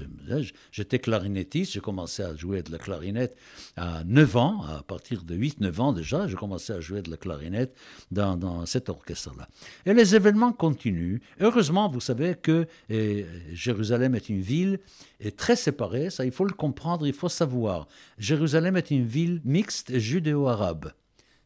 j'étais 0.70 0.98
clarinettiste, 0.98 1.72
j'ai 1.72 1.80
commencé 1.80 2.22
à 2.22 2.34
jouer 2.36 2.62
de 2.62 2.70
la 2.70 2.78
clarinette 2.78 3.36
à 3.76 4.04
9 4.04 4.36
ans, 4.36 4.62
à 4.62 4.82
partir 4.82 5.24
de 5.24 5.34
8-9 5.36 5.80
ans 5.80 5.92
déjà, 5.92 6.26
j'ai 6.28 6.36
commencé 6.36 6.72
à 6.72 6.80
jouer 6.80 7.02
de 7.02 7.10
la 7.10 7.16
clarinette 7.16 7.74
dans, 8.10 8.36
dans 8.36 8.66
cet 8.66 8.88
orchestre-là. 8.88 9.48
Et 9.86 9.94
les 9.94 10.14
événements 10.14 10.52
continuent. 10.52 11.18
Heureusement, 11.40 11.88
vous 11.88 12.00
savez 12.00 12.34
que 12.34 12.66
eh, 12.88 13.26
Jérusalem 13.52 14.14
est 14.14 14.28
une 14.28 14.40
ville 14.40 14.78
est 15.20 15.36
très 15.36 15.56
séparée, 15.56 16.10
ça 16.10 16.24
il 16.24 16.30
faut 16.30 16.44
le 16.44 16.52
comprendre, 16.52 17.06
il 17.06 17.12
faut 17.12 17.28
savoir. 17.28 17.88
Jérusalem 18.18 18.76
est 18.76 18.90
une 18.90 19.04
ville 19.04 19.40
mixte 19.44 19.77
judéo-arabe. 19.88 20.92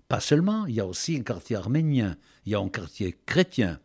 Pas 0.09 0.21
seulement, 0.21 0.67
il 0.67 0.75
y 0.75 0.81
a 0.81 0.87
aussi 0.87 1.17
un 1.17 1.23
quartier 1.23 1.57
arménien, 1.57 2.17
il 2.45 2.53
y 2.53 2.55
a 2.55 2.61
un 2.61 2.69
quartier 2.69 3.19
chrétien. 3.27 3.81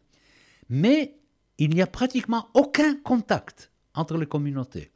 Mais 0.70 1.16
il 1.58 1.70
n'y 1.72 1.82
a 1.82 1.88
pratiquement 1.88 2.50
aucun 2.54 2.96
contact 2.96 3.72
entre 3.94 4.18
les 4.18 4.26
communautés. 4.26 4.92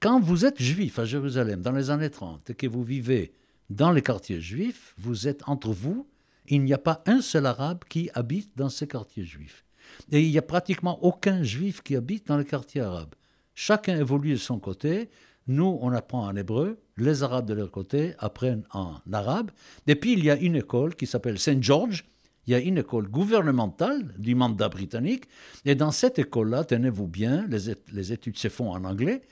Quand 0.00 0.20
vous 0.20 0.44
êtes 0.44 0.60
juif 0.60 0.98
à 0.98 1.04
Jérusalem 1.04 1.62
dans 1.62 1.72
les 1.72 1.90
années 1.90 2.10
30 2.10 2.50
et 2.50 2.54
que 2.54 2.66
vous 2.66 2.82
vivez 2.82 3.32
dans 3.70 3.90
les 3.90 4.02
quartiers 4.02 4.40
juifs, 4.40 4.94
vous 4.98 5.28
êtes 5.28 5.42
entre 5.48 5.72
vous, 5.72 6.06
il 6.48 6.62
n'y 6.62 6.72
a 6.72 6.78
pas 6.78 7.02
un 7.06 7.20
seul 7.20 7.46
arabe 7.46 7.84
qui 7.88 8.10
habite 8.14 8.56
dans 8.56 8.68
ces 8.68 8.86
quartiers 8.86 9.24
juifs. 9.24 9.64
Et 10.12 10.22
il 10.22 10.30
n'y 10.30 10.38
a 10.38 10.42
pratiquement 10.42 11.02
aucun 11.04 11.42
juif 11.42 11.82
qui 11.82 11.96
habite 11.96 12.26
dans 12.28 12.38
les 12.38 12.44
quartiers 12.44 12.82
arabes. 12.82 13.14
Chacun 13.54 13.96
évolue 13.96 14.32
de 14.32 14.36
son 14.36 14.58
côté. 14.58 15.08
Nous, 15.48 15.78
on 15.80 15.92
apprend 15.92 16.26
en 16.26 16.34
hébreu, 16.34 16.80
les 16.96 17.22
Arabes 17.22 17.46
de 17.46 17.54
leur 17.54 17.70
côté 17.70 18.14
apprennent 18.18 18.64
en 18.72 18.96
arabe. 19.12 19.50
Et 19.86 19.94
puis, 19.94 20.12
il 20.12 20.24
y 20.24 20.30
a 20.30 20.36
une 20.36 20.56
école 20.56 20.96
qui 20.96 21.06
s'appelle 21.06 21.38
Saint 21.38 21.60
George. 21.60 22.04
Il 22.46 22.52
y 22.52 22.54
a 22.54 22.60
une 22.60 22.78
école 22.78 23.08
gouvernementale 23.08 24.14
du 24.18 24.34
mandat 24.34 24.68
britannique. 24.68 25.24
Et 25.64 25.74
dans 25.74 25.90
cette 25.90 26.18
école-là, 26.18 26.64
tenez-vous 26.64 27.06
bien, 27.06 27.46
les, 27.48 27.74
les 27.92 28.12
études 28.12 28.38
se 28.38 28.48
font 28.48 28.70
en 28.70 28.84
anglais. 28.84 29.22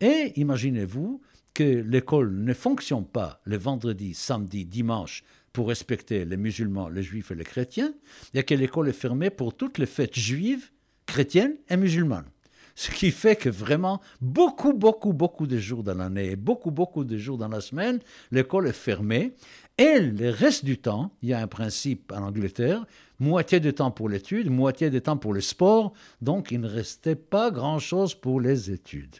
Et 0.00 0.32
imaginez-vous 0.36 1.20
que 1.54 1.62
l'école 1.62 2.34
ne 2.34 2.52
fonctionne 2.52 3.06
pas 3.06 3.40
le 3.44 3.56
vendredi, 3.56 4.12
samedi, 4.14 4.64
dimanche 4.64 5.22
pour 5.52 5.68
respecter 5.68 6.24
les 6.24 6.36
musulmans, 6.36 6.88
les 6.88 7.04
juifs 7.04 7.30
et 7.30 7.36
les 7.36 7.44
chrétiens, 7.44 7.94
et 8.34 8.42
que 8.42 8.54
l'école 8.54 8.88
est 8.88 8.92
fermée 8.92 9.30
pour 9.30 9.56
toutes 9.56 9.78
les 9.78 9.86
fêtes 9.86 10.18
juives, 10.18 10.70
chrétiennes 11.06 11.56
et 11.68 11.76
musulmanes. 11.76 12.28
Ce 12.76 12.90
qui 12.90 13.12
fait 13.12 13.36
que 13.36 13.48
vraiment, 13.48 14.00
beaucoup, 14.20 14.72
beaucoup, 14.72 15.12
beaucoup 15.12 15.46
de 15.46 15.58
jours 15.58 15.84
dans 15.84 15.94
l'année 15.94 16.34
beaucoup, 16.34 16.70
beaucoup 16.70 17.04
de 17.04 17.16
jours 17.16 17.38
dans 17.38 17.48
la 17.48 17.60
semaine, 17.60 18.00
l'école 18.32 18.66
est 18.66 18.72
fermée. 18.72 19.34
Et 19.78 20.00
le 20.00 20.30
reste 20.30 20.64
du 20.64 20.78
temps, 20.78 21.12
il 21.22 21.30
y 21.30 21.32
a 21.32 21.40
un 21.40 21.46
principe 21.46 22.12
en 22.12 22.22
Angleterre, 22.22 22.84
moitié 23.18 23.60
de 23.60 23.70
temps 23.70 23.90
pour 23.90 24.08
l'étude, 24.08 24.50
moitié 24.50 24.90
de 24.90 24.98
temps 24.98 25.16
pour 25.16 25.32
le 25.32 25.40
sport, 25.40 25.92
donc 26.20 26.50
il 26.50 26.60
ne 26.60 26.68
restait 26.68 27.16
pas 27.16 27.50
grand-chose 27.50 28.14
pour 28.14 28.40
les 28.40 28.70
études. 28.70 29.16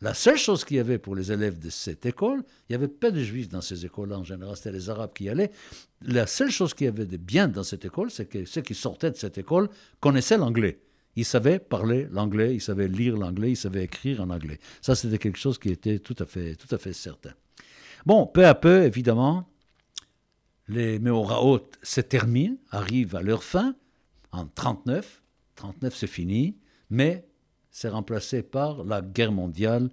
La 0.00 0.12
seule 0.12 0.36
chose 0.36 0.64
qu'il 0.64 0.76
y 0.76 0.80
avait 0.80 0.98
pour 0.98 1.14
les 1.14 1.32
élèves 1.32 1.58
de 1.58 1.70
cette 1.70 2.04
école, 2.04 2.42
il 2.68 2.72
n'y 2.72 2.76
avait 2.76 2.88
pas 2.88 3.10
de 3.10 3.20
juifs 3.22 3.48
dans 3.48 3.60
ces 3.60 3.86
écoles-là 3.86 4.18
en 4.18 4.24
général, 4.24 4.56
c'était 4.56 4.72
les 4.72 4.90
arabes 4.90 5.12
qui 5.14 5.24
y 5.24 5.28
allaient. 5.28 5.50
La 6.02 6.26
seule 6.26 6.50
chose 6.50 6.74
qu'il 6.74 6.86
y 6.86 6.88
avait 6.88 7.06
de 7.06 7.16
bien 7.16 7.48
dans 7.48 7.62
cette 7.62 7.84
école, 7.84 8.10
c'est 8.10 8.26
que 8.26 8.44
ceux 8.44 8.60
qui 8.60 8.74
sortaient 8.74 9.10
de 9.10 9.16
cette 9.16 9.38
école 9.38 9.68
connaissaient 10.00 10.36
l'anglais. 10.36 10.78
Il 11.16 11.24
savait 11.24 11.58
parler 11.58 12.08
l'anglais, 12.10 12.54
il 12.54 12.60
savait 12.60 12.88
lire 12.88 13.16
l'anglais, 13.16 13.50
il 13.50 13.56
savait 13.56 13.84
écrire 13.84 14.20
en 14.20 14.30
anglais. 14.30 14.58
Ça, 14.82 14.94
c'était 14.94 15.18
quelque 15.18 15.38
chose 15.38 15.58
qui 15.58 15.70
était 15.70 15.98
tout 15.98 16.16
à 16.18 16.26
fait, 16.26 16.56
tout 16.56 16.72
à 16.74 16.78
fait 16.78 16.92
certain. 16.92 17.32
Bon, 18.04 18.26
peu 18.26 18.46
à 18.46 18.54
peu, 18.54 18.82
évidemment, 18.84 19.48
les 20.68 20.98
Meoraot 20.98 21.70
se 21.82 22.00
terminent, 22.00 22.56
arrivent 22.70 23.16
à 23.16 23.22
leur 23.22 23.44
fin 23.44 23.74
en 24.32 24.46
39. 24.46 25.22
39, 25.56 25.94
c'est 25.94 26.06
fini, 26.06 26.58
mais 26.90 27.26
c'est 27.70 27.88
remplacé 27.88 28.42
par 28.42 28.84
la 28.84 29.00
guerre 29.00 29.32
mondiale. 29.32 29.90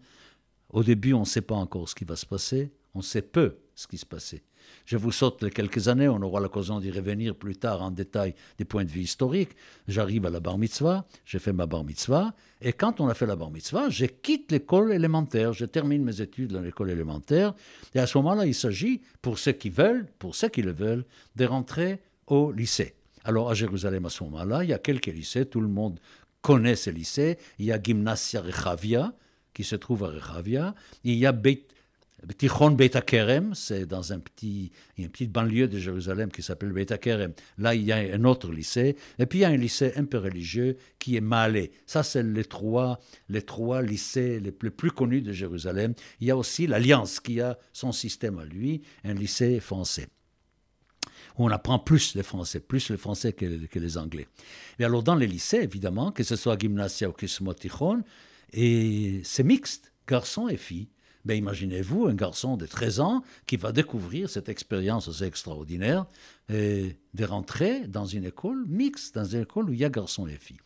Au 0.70 0.84
début, 0.84 1.14
on 1.14 1.22
ne 1.22 1.26
sait 1.26 1.42
pas 1.42 1.56
encore 1.56 1.88
ce 1.88 1.96
qui 1.96 2.06
va 2.06 2.16
se 2.16 2.26
passer, 2.26 2.72
on 2.94 3.02
sait 3.02 3.22
peu 3.22 3.58
ce 3.76 3.88
qui 3.88 3.98
se 3.98 4.06
passait. 4.06 4.44
Je 4.86 4.98
vous 4.98 5.12
saute 5.12 5.50
quelques 5.52 5.88
années, 5.88 6.08
on 6.08 6.22
aura 6.22 6.40
l'occasion 6.40 6.80
d'y 6.80 6.92
revenir 6.92 7.36
plus 7.36 7.56
tard 7.56 7.82
en 7.82 7.92
détail 7.92 8.36
des 8.58 8.66
points 8.66 8.84
de 8.84 8.90
vue 8.90 9.02
historiques. 9.02 9.52
J'arrive 9.88 10.26
à 10.26 10.30
la 10.30 10.40
bar 10.40 10.58
mitzvah, 10.58 11.06
j'ai 11.26 11.40
fait 11.40 11.54
ma 11.54 11.66
bar 11.66 11.84
mitzvah, 11.84 12.34
et 12.62 12.74
quand 12.74 13.00
on 13.00 13.08
a 13.08 13.14
fait 13.14 13.26
la 13.26 13.36
bar 13.36 13.52
mitzvah, 13.52 13.90
je 13.90 14.06
quitte 14.06 14.52
l'école 14.52 14.94
élémentaire, 14.94 15.54
je 15.54 15.66
termine 15.66 16.04
mes 16.04 16.22
études 16.22 16.52
dans 16.52 16.62
l'école 16.62 16.90
élémentaire, 16.90 17.54
et 17.94 18.00
à 18.00 18.08
ce 18.08 18.18
moment-là, 18.20 18.46
il 18.46 18.56
s'agit, 18.56 19.02
pour 19.22 19.40
ceux 19.40 19.54
qui 19.54 19.70
veulent, 19.70 20.08
pour 20.20 20.36
ceux 20.36 20.50
qui 20.50 20.62
le 20.62 20.72
veulent, 20.72 21.06
de 21.36 21.46
rentrer 21.46 22.00
au 22.28 22.52
lycée. 22.52 22.96
Alors 23.24 23.50
à 23.50 23.54
Jérusalem, 23.54 24.06
à 24.06 24.10
ce 24.10 24.24
moment-là, 24.24 24.64
il 24.64 24.70
y 24.70 24.74
a 24.74 24.80
quelques 24.80 25.08
lycées, 25.08 25.46
tout 25.46 25.62
le 25.62 25.68
monde 25.68 26.00
connaît 26.42 26.76
ces 26.76 26.92
lycées. 26.92 27.38
Il 27.60 27.66
y 27.66 27.72
a 27.72 27.82
Gymnasia 27.82 28.42
Rechavia, 28.42 29.14
qui 29.54 29.64
se 29.64 29.76
trouve 29.76 30.04
à 30.04 30.08
Rechavia. 30.08 30.76
Il 31.04 31.16
y 31.16 31.26
a 31.26 31.32
Beit, 31.32 31.68
Tichon 32.38 32.72
Beit 32.72 33.02
Kerem, 33.06 33.56
c'est 33.56 33.86
dans 33.86 34.14
un 34.14 34.20
petit, 34.20 34.72
une 34.98 35.10
petite 35.10 35.32
banlieue 35.32 35.68
de 35.68 35.80
Jérusalem 35.80 36.32
qui 36.32 36.44
s'appelle 36.44 36.72
Beit 36.72 36.98
Kerem. 37.00 37.34
Là, 37.58 37.74
il 37.74 37.84
y 37.84 37.92
a 37.92 37.98
un 37.98 38.24
autre 38.26 38.52
lycée. 38.52 38.96
Et 39.18 39.26
puis, 39.26 39.40
il 39.40 39.42
y 39.42 39.46
a 39.46 39.50
un 39.50 39.58
lycée 39.58 39.94
un 39.96 40.06
peu 40.06 40.20
religieux 40.20 40.78
qui 41.00 41.16
est 41.16 41.22
Malé. 41.22 41.72
Ça, 41.86 42.04
c'est 42.04 42.24
les 42.24 42.46
trois, 42.46 43.00
les 43.30 43.42
trois 43.42 43.82
lycées 43.82 44.40
les 44.40 44.52
plus, 44.52 44.92
connus 44.92 45.22
de 45.22 45.32
Jérusalem. 45.32 45.94
Il 46.20 46.28
y 46.28 46.32
a 46.32 46.38
aussi 46.38 46.68
l'Alliance 46.68 47.20
qui 47.20 47.42
a 47.42 47.58
son 47.74 47.92
système 47.92 48.38
à 48.40 48.46
lui, 48.46 48.82
un 49.04 49.14
lycée 49.14 49.60
français 49.60 50.08
on 51.38 51.50
apprend 51.50 51.80
plus 51.80 52.16
le 52.16 52.24
français, 52.24 52.60
plus 52.60 52.90
le 52.90 52.98
français 52.98 53.34
que, 53.34 53.80
les 53.80 53.98
anglais. 53.98 54.28
Et 54.78 54.84
alors, 54.84 55.02
dans 55.02 55.16
les 55.16 55.26
lycées, 55.26 55.62
évidemment, 55.64 56.12
que 56.12 56.24
ce 56.24 56.36
soit 56.36 56.60
Gymnasia 56.60 57.10
ou 57.10 57.14
Kismotichon, 57.14 58.04
et 58.54 59.22
c'est 59.24 59.44
mixte, 59.44 59.92
garçons 60.08 60.50
et 60.50 60.58
filles. 60.58 60.90
Ben, 61.24 61.38
imaginez-vous 61.38 62.08
un 62.08 62.16
garçon 62.16 62.58
de 62.58 62.66
13 62.66 63.00
ans 63.00 63.24
qui 63.46 63.58
va 63.58 63.72
découvrir 63.72 64.30
cette 64.30 64.50
expérience 64.50 65.08
assez 65.08 65.26
extraordinaire 65.26 66.06
et 66.50 66.98
de 67.14 67.26
rentrer 67.26 67.88
dans 67.88 68.06
une 68.06 68.26
école 68.26 68.66
mixte, 68.68 69.16
dans 69.16 69.26
une 69.26 69.42
école 69.42 69.70
où 69.70 69.74
il 69.74 69.80
y 69.80 69.86
a 69.86 69.90
garçons 69.90 70.28
et 70.28 70.38
filles. 70.38 70.60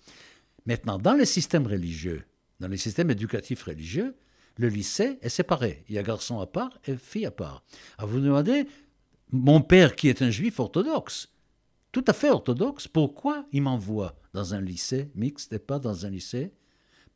Maintenant, 0.66 0.98
dans 0.98 1.14
les 1.14 1.26
systèmes 1.26 1.68
religieux, 1.68 2.24
dans 2.60 2.68
les 2.68 2.78
systèmes 2.78 3.12
éducatifs 3.12 3.64
religieux, 3.64 4.16
le 4.58 4.70
lycée 4.70 5.20
est 5.22 5.30
séparé. 5.30 5.84
Il 5.90 5.96
y 5.96 6.00
a 6.00 6.04
garçons 6.04 6.40
à 6.40 6.48
part 6.48 6.80
et 6.86 6.96
filles 6.96 7.26
à 7.26 7.32
part. 7.32 7.64
Alors 7.98 8.10
vous 8.10 8.20
vous 8.20 8.26
demandez, 8.26 8.68
mon 9.32 9.62
père 9.62 9.96
qui 9.96 10.08
est 10.08 10.22
un 10.22 10.30
juif 10.30 10.60
orthodoxe, 10.60 11.30
tout 11.92 12.06
à 12.08 12.14
fait 12.14 12.30
orthodoxe, 12.30 12.88
pourquoi 12.88 13.46
il 13.52 13.64
m'envoie 13.64 14.16
dans 14.34 14.54
un 14.54 14.62
lycée 14.62 15.12
mixte 15.16 15.54
et 15.54 15.60
pas 15.60 15.80
dans 15.80 16.06
un 16.06 16.10
lycée? 16.10 16.52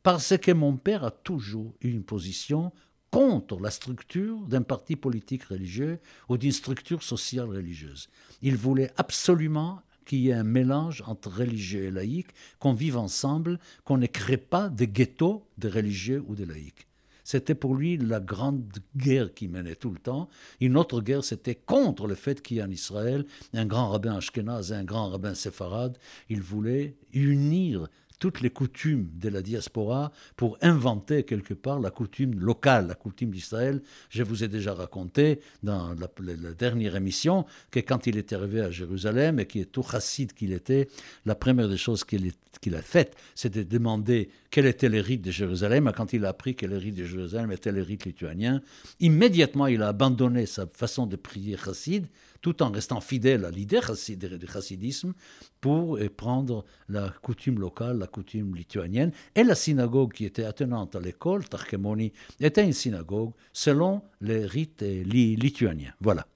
Parce 0.02 0.36
que 0.38 0.52
mon 0.52 0.76
père 0.76 1.04
a 1.04 1.10
toujours 1.10 1.74
eu 1.80 1.90
une 1.90 2.04
position 2.04 2.72
contre 3.10 3.58
la 3.60 3.70
structure 3.70 4.38
d'un 4.46 4.62
parti 4.62 4.96
politique 4.96 5.44
religieux 5.44 5.98
ou 6.28 6.36
d'une 6.36 6.52
structure 6.52 7.02
sociale 7.02 7.48
religieuse. 7.48 8.08
Il 8.42 8.56
voulait 8.56 8.90
absolument 8.96 9.82
qu'il 10.04 10.20
y 10.20 10.30
ait 10.30 10.34
un 10.34 10.44
mélange 10.44 11.02
entre 11.06 11.30
religieux 11.30 11.84
et 11.84 11.90
laïcs, 11.90 12.32
qu'on 12.58 12.72
vive 12.72 12.96
ensemble, 12.96 13.58
qu'on 13.84 13.98
ne 13.98 14.06
crée 14.06 14.36
pas 14.36 14.68
de 14.68 14.84
ghettos 14.84 15.46
de 15.58 15.68
religieux 15.68 16.24
ou 16.26 16.34
de 16.34 16.44
laïcs. 16.44 16.86
C'était 17.22 17.54
pour 17.54 17.76
lui 17.76 17.96
la 17.96 18.18
grande 18.18 18.64
guerre 18.96 19.32
qui 19.32 19.46
menait 19.46 19.76
tout 19.76 19.90
le 19.90 20.00
temps. 20.00 20.28
Une 20.60 20.76
autre 20.76 21.00
guerre, 21.00 21.22
c'était 21.22 21.54
contre 21.54 22.08
le 22.08 22.16
fait 22.16 22.42
qu'il 22.42 22.56
y 22.56 22.60
ait 22.60 22.64
en 22.64 22.70
Israël 22.70 23.24
un 23.52 23.66
grand 23.66 23.90
rabbin 23.90 24.16
ashkénaze 24.16 24.72
et 24.72 24.74
un 24.74 24.82
grand 24.82 25.10
rabbin 25.10 25.36
séfarade. 25.36 25.96
Il 26.28 26.42
voulait 26.42 26.96
unir 27.12 27.88
toutes 28.20 28.42
les 28.42 28.50
coutumes 28.50 29.08
de 29.14 29.28
la 29.28 29.42
diaspora 29.42 30.12
pour 30.36 30.56
inventer 30.62 31.24
quelque 31.24 31.54
part 31.54 31.80
la 31.80 31.90
coutume 31.90 32.38
locale, 32.38 32.86
la 32.86 32.94
coutume 32.94 33.30
d'Israël. 33.30 33.82
Je 34.10 34.22
vous 34.22 34.44
ai 34.44 34.48
déjà 34.48 34.74
raconté 34.74 35.40
dans 35.64 35.94
la, 35.94 36.08
dernière 36.52 36.94
émission 36.94 37.46
que 37.70 37.80
quand 37.80 38.06
il 38.06 38.18
est 38.18 38.32
arrivé 38.32 38.60
à 38.60 38.70
Jérusalem 38.70 39.40
et 39.40 39.46
qui 39.46 39.60
est 39.60 39.72
tout 39.72 39.82
chassid 39.82 40.32
qu'il 40.34 40.52
était, 40.52 40.88
la 41.24 41.34
première 41.34 41.68
des 41.68 41.78
choses 41.78 42.04
qu'il 42.04 42.74
a 42.74 42.82
faites, 42.82 43.16
c'était 43.34 43.64
de 43.64 43.70
demander 43.70 44.28
quel 44.50 44.66
était 44.66 44.88
le 44.88 45.00
rite 45.00 45.22
de 45.22 45.30
Jérusalem. 45.30 45.90
quand 45.96 46.12
il 46.12 46.24
a 46.24 46.30
appris 46.30 46.54
que 46.54 46.66
le 46.66 46.76
rite 46.76 46.96
de 46.96 47.04
Jérusalem 47.04 47.52
était 47.52 47.72
le 47.72 47.82
rite 47.82 48.04
lituanien, 48.04 48.62
immédiatement 48.98 49.66
il 49.66 49.82
a 49.82 49.88
abandonné 49.88 50.46
sa 50.46 50.66
façon 50.66 51.06
de 51.06 51.16
prier 51.16 51.56
chassid 51.56 52.06
tout 52.40 52.62
en 52.62 52.70
restant 52.70 53.00
fidèle 53.00 53.44
à 53.44 53.50
l'idée 53.50 53.80
du 54.16 54.46
chassidisme 54.46 55.12
pour 55.60 55.98
prendre 56.16 56.64
la 56.88 57.10
coutume 57.22 57.60
locale, 57.60 57.98
la 57.98 58.06
coutume 58.06 58.54
lituanienne. 58.54 59.12
Et 59.34 59.44
la 59.44 59.54
synagogue 59.54 60.12
qui 60.12 60.24
était 60.24 60.44
attenante 60.44 60.96
à 60.96 61.00
l'école, 61.00 61.46
Tarkemoni, 61.46 62.12
était 62.40 62.64
une 62.64 62.72
synagogue 62.72 63.32
selon 63.52 64.02
les 64.20 64.46
rites 64.46 64.82
lituaniens. 64.82 65.92
Voilà. 66.00 66.26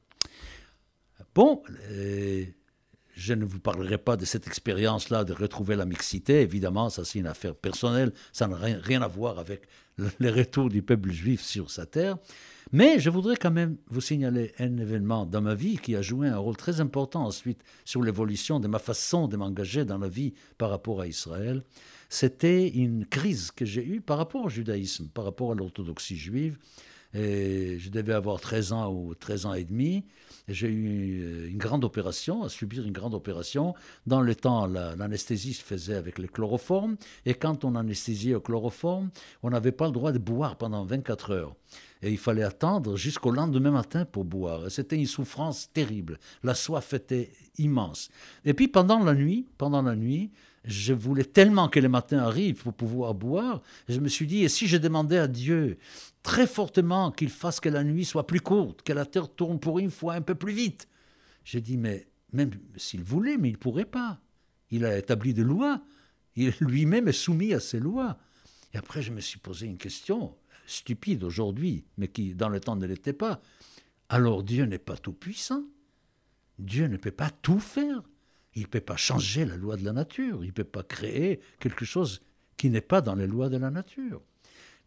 Bon, 1.34 1.62
euh, 1.90 2.44
je 3.14 3.34
ne 3.34 3.44
vous 3.44 3.60
parlerai 3.60 3.98
pas 3.98 4.16
de 4.16 4.24
cette 4.24 4.46
expérience-là 4.46 5.24
de 5.24 5.32
retrouver 5.32 5.76
la 5.76 5.86
mixité. 5.86 6.40
Évidemment, 6.40 6.90
ça 6.90 7.04
c'est 7.04 7.18
une 7.18 7.26
affaire 7.26 7.54
personnelle. 7.54 8.12
Ça 8.32 8.48
n'a 8.48 8.56
rien 8.56 9.02
à 9.02 9.08
voir 9.08 9.38
avec 9.38 9.62
le 9.96 10.30
retour 10.30 10.68
du 10.68 10.82
peuple 10.82 11.12
juif 11.12 11.40
sur 11.40 11.70
sa 11.70 11.86
terre. 11.86 12.16
Mais 12.72 12.98
je 12.98 13.10
voudrais 13.10 13.36
quand 13.36 13.52
même 13.52 13.76
vous 13.88 14.00
signaler 14.00 14.52
un 14.58 14.76
événement 14.78 15.26
dans 15.26 15.40
ma 15.40 15.54
vie 15.54 15.78
qui 15.78 15.94
a 15.94 16.02
joué 16.02 16.28
un 16.28 16.38
rôle 16.38 16.56
très 16.56 16.80
important 16.80 17.24
ensuite 17.24 17.62
sur 17.84 18.02
l'évolution 18.02 18.58
de 18.58 18.66
ma 18.66 18.78
façon 18.78 19.28
de 19.28 19.36
m'engager 19.36 19.84
dans 19.84 19.98
la 19.98 20.08
vie 20.08 20.34
par 20.58 20.70
rapport 20.70 21.00
à 21.00 21.06
Israël. 21.06 21.62
C'était 22.08 22.68
une 22.68 23.06
crise 23.06 23.50
que 23.50 23.64
j'ai 23.64 23.84
eue 23.84 24.00
par 24.00 24.18
rapport 24.18 24.44
au 24.44 24.48
judaïsme, 24.48 25.08
par 25.08 25.24
rapport 25.24 25.52
à 25.52 25.54
l'orthodoxie 25.54 26.16
juive. 26.16 26.58
Et 27.14 27.78
je 27.78 27.90
devais 27.90 28.12
avoir 28.12 28.40
13 28.40 28.72
ans 28.72 28.92
ou 28.92 29.14
13 29.14 29.46
ans 29.46 29.54
et 29.54 29.64
demi. 29.64 30.04
J'ai 30.48 30.68
eu 30.68 31.22
euh, 31.22 31.48
une 31.48 31.58
grande 31.58 31.84
opération, 31.84 32.42
à 32.42 32.48
subir 32.48 32.84
une 32.84 32.92
grande 32.92 33.14
opération. 33.14 33.74
Dans 34.06 34.20
le 34.20 34.34
temps, 34.34 34.66
l'anesthésie 34.66 35.54
se 35.54 35.62
faisait 35.62 35.94
avec 35.94 36.18
le 36.18 36.26
chloroforme. 36.26 36.96
Et 37.24 37.34
quand 37.34 37.64
on 37.64 37.76
anesthésiait 37.76 38.34
au 38.34 38.40
chloroforme, 38.40 39.10
on 39.42 39.50
n'avait 39.50 39.72
pas 39.72 39.86
le 39.86 39.92
droit 39.92 40.12
de 40.12 40.18
boire 40.18 40.56
pendant 40.56 40.84
24 40.84 41.30
heures. 41.30 41.54
Et 42.02 42.10
il 42.10 42.18
fallait 42.18 42.42
attendre 42.42 42.96
jusqu'au 42.96 43.30
lendemain 43.30 43.70
matin 43.70 44.04
pour 44.04 44.24
boire. 44.24 44.70
C'était 44.70 44.96
une 44.96 45.06
souffrance 45.06 45.72
terrible. 45.72 46.18
La 46.42 46.54
soif 46.54 46.92
était 46.92 47.32
immense. 47.56 48.10
Et 48.44 48.52
puis 48.52 48.68
pendant 48.68 49.02
la 49.02 49.14
nuit, 49.14 49.46
pendant 49.56 49.80
la 49.80 49.96
nuit, 49.96 50.30
je 50.64 50.92
voulais 50.92 51.24
tellement 51.24 51.68
que 51.68 51.80
le 51.80 51.88
matin 51.88 52.18
arrive 52.18 52.62
pour 52.62 52.74
pouvoir 52.74 53.14
boire. 53.14 53.62
Je 53.88 54.00
me 54.00 54.08
suis 54.08 54.26
dit, 54.26 54.44
et 54.44 54.48
si 54.48 54.66
je 54.66 54.76
demandais 54.76 55.18
à 55.18 55.28
Dieu 55.28 55.78
très 56.24 56.48
fortement 56.48 57.12
qu'il 57.12 57.28
fasse 57.28 57.60
que 57.60 57.68
la 57.68 57.84
nuit 57.84 58.04
soit 58.04 58.26
plus 58.26 58.40
courte, 58.40 58.82
que 58.82 58.92
la 58.92 59.06
terre 59.06 59.32
tourne 59.32 59.60
pour 59.60 59.78
une 59.78 59.92
fois 59.92 60.14
un 60.14 60.22
peu 60.22 60.34
plus 60.34 60.54
vite 60.54 60.88
J'ai 61.44 61.60
dit, 61.60 61.76
mais 61.76 62.08
même 62.32 62.50
s'il 62.76 63.04
voulait, 63.04 63.36
mais 63.36 63.50
il 63.50 63.52
ne 63.52 63.58
pourrait 63.58 63.84
pas. 63.84 64.20
Il 64.70 64.84
a 64.84 64.98
établi 64.98 65.34
des 65.34 65.44
lois. 65.44 65.80
Il 66.34 66.52
lui-même 66.60 67.06
est 67.06 67.12
soumis 67.12 67.54
à 67.54 67.60
ces 67.60 67.78
lois. 67.78 68.18
Et 68.72 68.78
après, 68.78 69.02
je 69.02 69.12
me 69.12 69.20
suis 69.20 69.38
posé 69.38 69.66
une 69.66 69.78
question 69.78 70.34
stupide 70.66 71.22
aujourd'hui, 71.22 71.84
mais 71.98 72.08
qui 72.08 72.34
dans 72.34 72.48
le 72.48 72.58
temps 72.58 72.74
ne 72.74 72.86
l'était 72.86 73.12
pas. 73.12 73.40
Alors 74.08 74.42
Dieu 74.42 74.64
n'est 74.64 74.78
pas 74.78 74.96
tout-puissant. 74.96 75.62
Dieu 76.58 76.88
ne 76.88 76.96
peut 76.96 77.12
pas 77.12 77.30
tout 77.30 77.60
faire. 77.60 78.02
Il 78.54 78.62
ne 78.62 78.68
peut 78.68 78.80
pas 78.80 78.96
changer 78.96 79.44
la 79.44 79.56
loi 79.56 79.76
de 79.76 79.84
la 79.84 79.92
nature. 79.92 80.42
Il 80.42 80.48
ne 80.48 80.52
peut 80.52 80.64
pas 80.64 80.82
créer 80.82 81.40
quelque 81.60 81.84
chose 81.84 82.22
qui 82.56 82.70
n'est 82.70 82.80
pas 82.80 83.02
dans 83.02 83.14
les 83.14 83.26
lois 83.26 83.50
de 83.50 83.58
la 83.58 83.70
nature. 83.70 84.22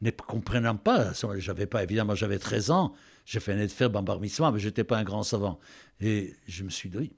Ne 0.01 0.11
comprenant 0.11 0.75
pas, 0.75 1.11
j'avais 1.37 1.65
pas, 1.65 1.83
évidemment, 1.83 2.13
j'avais 2.13 2.37
13 2.37 2.71
ans, 2.71 2.93
j'ai 3.25 3.39
fait 3.39 3.53
un 3.53 3.67
faire 3.67 3.89
bar 3.89 4.19
mais 4.19 4.29
je 4.29 4.67
n'étais 4.67 4.83
pas 4.83 4.97
un 4.97 5.03
grand 5.03 5.23
savant. 5.23 5.59
Et 5.99 6.35
je 6.47 6.63
me 6.63 6.69
suis 6.69 6.89
dit, 6.89 7.11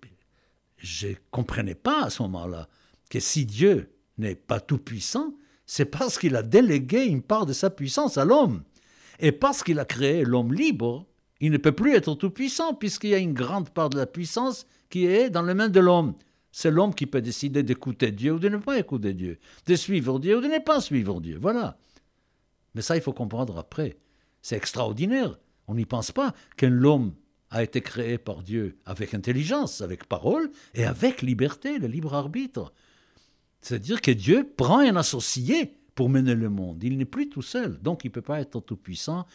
je 0.78 1.10
comprenais 1.30 1.76
pas 1.76 2.06
à 2.06 2.10
ce 2.10 2.22
moment-là 2.24 2.70
que 3.10 3.20
si 3.20 3.46
Dieu 3.46 3.92
n'est 4.18 4.36
pas 4.36 4.60
tout-puissant, 4.60 5.34
c'est 5.66 5.86
parce 5.86 6.18
qu'il 6.18 6.36
a 6.36 6.42
délégué 6.42 7.06
une 7.06 7.22
part 7.22 7.46
de 7.46 7.54
sa 7.54 7.70
puissance 7.70 8.18
à 8.18 8.26
l'homme. 8.26 8.64
Et 9.20 9.32
parce 9.32 9.62
qu'il 9.62 9.80
a 9.80 9.86
créé 9.86 10.24
l'homme 10.24 10.54
libre, 10.54 11.06
il 11.42 11.52
ne 11.52 11.58
peut 11.58 11.74
plus 11.74 11.94
être 11.94 12.16
tout-puissant, 12.16 12.74
puisqu'il 12.74 13.12
y 13.12 13.16
a 13.16 13.20
une 13.20 13.34
grande 13.34 13.70
part 13.70 13.90
de 13.90 13.98
la 13.98 14.06
puissance 14.06 14.66
qui 14.90 15.06
est 15.06 15.30
dans 15.30 15.44
les 15.44 15.54
mains 15.54 15.70
de 15.70 15.80
l'homme. 15.80 16.16
C'est 16.52 16.72
l'homme 16.72 16.96
qui 16.96 17.06
peut 17.06 17.22
décider 17.22 17.62
d'écouter 17.62 18.12
Dieu 18.12 18.34
ou 18.34 18.40
de 18.40 18.50
ne 18.50 18.58
pas 18.58 18.80
écouter 18.80 19.14
Dieu, 19.14 19.38
de 19.68 19.76
suivre 19.76 20.20
Dieu 20.20 20.38
ou 20.38 20.42
de 20.42 20.48
ne 20.48 20.60
pas 20.60 20.82
suivre 20.82 21.22
Dieu. 21.22 21.38
Voilà. 21.40 21.78
Mais 22.76 22.82
ça, 22.82 22.96
il 22.96 23.02
faut 23.02 23.14
comprendre 23.14 23.58
après. 23.58 23.98
C'est 24.42 24.56
extraordinaire. 24.56 25.40
On 25.68 25.76
n'y 25.76 25.86
pense 25.86 26.12
pas 26.12 26.34
qu'un 26.58 26.70
l'homme 26.70 27.14
a 27.52 27.64
été 27.64 27.82
créé 27.82 28.18
par 28.18 28.44
Dieu 28.44 28.78
avec 28.86 29.14
intelligence, 29.14 29.82
avec 29.82 30.06
parole 30.06 30.52
et 30.76 30.86
avec 30.86 31.22
liberté, 31.22 31.80
le 31.80 31.88
libre 31.88 32.14
arbitre. 32.14 32.74
C'est-à-dire 33.62 34.02
que 34.02 34.12
Dieu 34.12 34.52
prend 34.56 34.80
un 34.80 34.96
associé 34.96 35.79
pour 36.00 36.08
mener 36.08 36.34
le 36.34 36.50
monde. 36.50 36.82
Il 36.82 36.98
n'est 36.98 37.04
plus 37.04 37.28
tout 37.28 37.42
seul, 37.42 37.78
donc 37.82 38.06
il 38.06 38.08
ne 38.08 38.14
peut 38.14 38.22
pas 38.22 38.40
être 38.40 38.62
tout 38.62 38.78
puissant. 38.78 39.26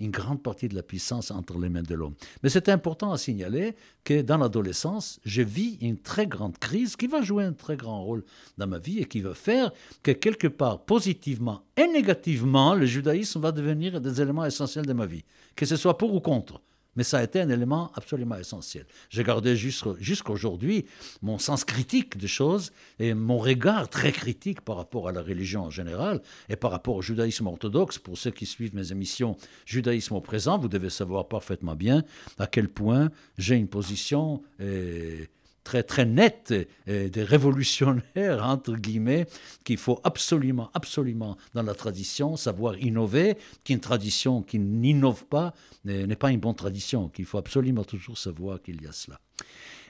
Une 0.00 0.10
grande 0.10 0.42
partie 0.42 0.66
de 0.66 0.74
la 0.74 0.82
puissance 0.82 1.30
entre 1.30 1.56
les 1.60 1.68
mains 1.68 1.84
de 1.84 1.94
l'homme. 1.94 2.16
Mais 2.42 2.48
c'est 2.48 2.68
important 2.70 3.12
à 3.12 3.18
signaler 3.18 3.76
que 4.02 4.22
dans 4.22 4.36
l'adolescence, 4.36 5.20
je 5.24 5.42
vis 5.42 5.78
une 5.80 5.96
très 5.96 6.26
grande 6.26 6.58
crise 6.58 6.96
qui 6.96 7.06
va 7.06 7.22
jouer 7.22 7.44
un 7.44 7.52
très 7.52 7.76
grand 7.76 8.02
rôle 8.02 8.24
dans 8.56 8.66
ma 8.66 8.78
vie 8.78 8.98
et 8.98 9.04
qui 9.04 9.20
va 9.20 9.32
faire 9.32 9.70
que 10.02 10.10
quelque 10.10 10.48
part, 10.48 10.84
positivement 10.84 11.62
et 11.76 11.86
négativement, 11.86 12.74
le 12.74 12.86
judaïsme 12.86 13.40
va 13.40 13.52
devenir 13.52 14.00
des 14.00 14.20
éléments 14.20 14.44
essentiels 14.44 14.86
de 14.86 14.92
ma 14.94 15.06
vie, 15.06 15.24
que 15.54 15.66
ce 15.66 15.76
soit 15.76 15.98
pour 15.98 16.12
ou 16.12 16.20
contre 16.20 16.60
mais 16.98 17.04
ça 17.04 17.18
a 17.18 17.22
été 17.22 17.40
un 17.40 17.48
élément 17.48 17.92
absolument 17.94 18.36
essentiel. 18.36 18.84
J'ai 19.08 19.22
gardé 19.22 19.54
jusqu'aujourd'hui 19.54 20.84
mon 21.22 21.38
sens 21.38 21.64
critique 21.64 22.18
des 22.18 22.26
choses 22.26 22.72
et 22.98 23.14
mon 23.14 23.38
regard 23.38 23.88
très 23.88 24.10
critique 24.10 24.62
par 24.62 24.76
rapport 24.76 25.06
à 25.06 25.12
la 25.12 25.22
religion 25.22 25.62
en 25.62 25.70
général 25.70 26.20
et 26.48 26.56
par 26.56 26.72
rapport 26.72 26.96
au 26.96 27.02
judaïsme 27.02 27.46
orthodoxe. 27.46 27.98
Pour 27.98 28.18
ceux 28.18 28.32
qui 28.32 28.46
suivent 28.46 28.74
mes 28.74 28.90
émissions 28.90 29.36
Judaïsme 29.64 30.16
au 30.16 30.20
présent, 30.20 30.58
vous 30.58 30.66
devez 30.66 30.90
savoir 30.90 31.28
parfaitement 31.28 31.76
bien 31.76 32.02
à 32.36 32.48
quel 32.48 32.68
point 32.68 33.10
j'ai 33.38 33.54
une 33.54 33.68
position... 33.68 34.42
Euh, 34.60 35.24
très, 35.68 35.82
très 35.82 36.06
nette 36.06 36.54
et 36.86 37.10
des 37.10 37.22
révolutionnaires, 37.22 38.42
entre 38.42 38.72
guillemets, 38.72 39.26
qu'il 39.64 39.76
faut 39.76 40.00
absolument, 40.02 40.70
absolument, 40.72 41.36
dans 41.52 41.62
la 41.62 41.74
tradition, 41.74 42.36
savoir 42.36 42.78
innover, 42.78 43.36
qu'une 43.64 43.78
tradition 43.78 44.40
qui 44.40 44.58
n'innove 44.58 45.26
pas 45.26 45.52
n'est 45.84 46.16
pas 46.16 46.30
une 46.30 46.40
bonne 46.40 46.54
tradition, 46.54 47.10
qu'il 47.10 47.26
faut 47.26 47.36
absolument 47.36 47.84
toujours 47.84 48.16
savoir 48.16 48.62
qu'il 48.62 48.82
y 48.82 48.86
a 48.86 48.92
cela. 48.92 49.20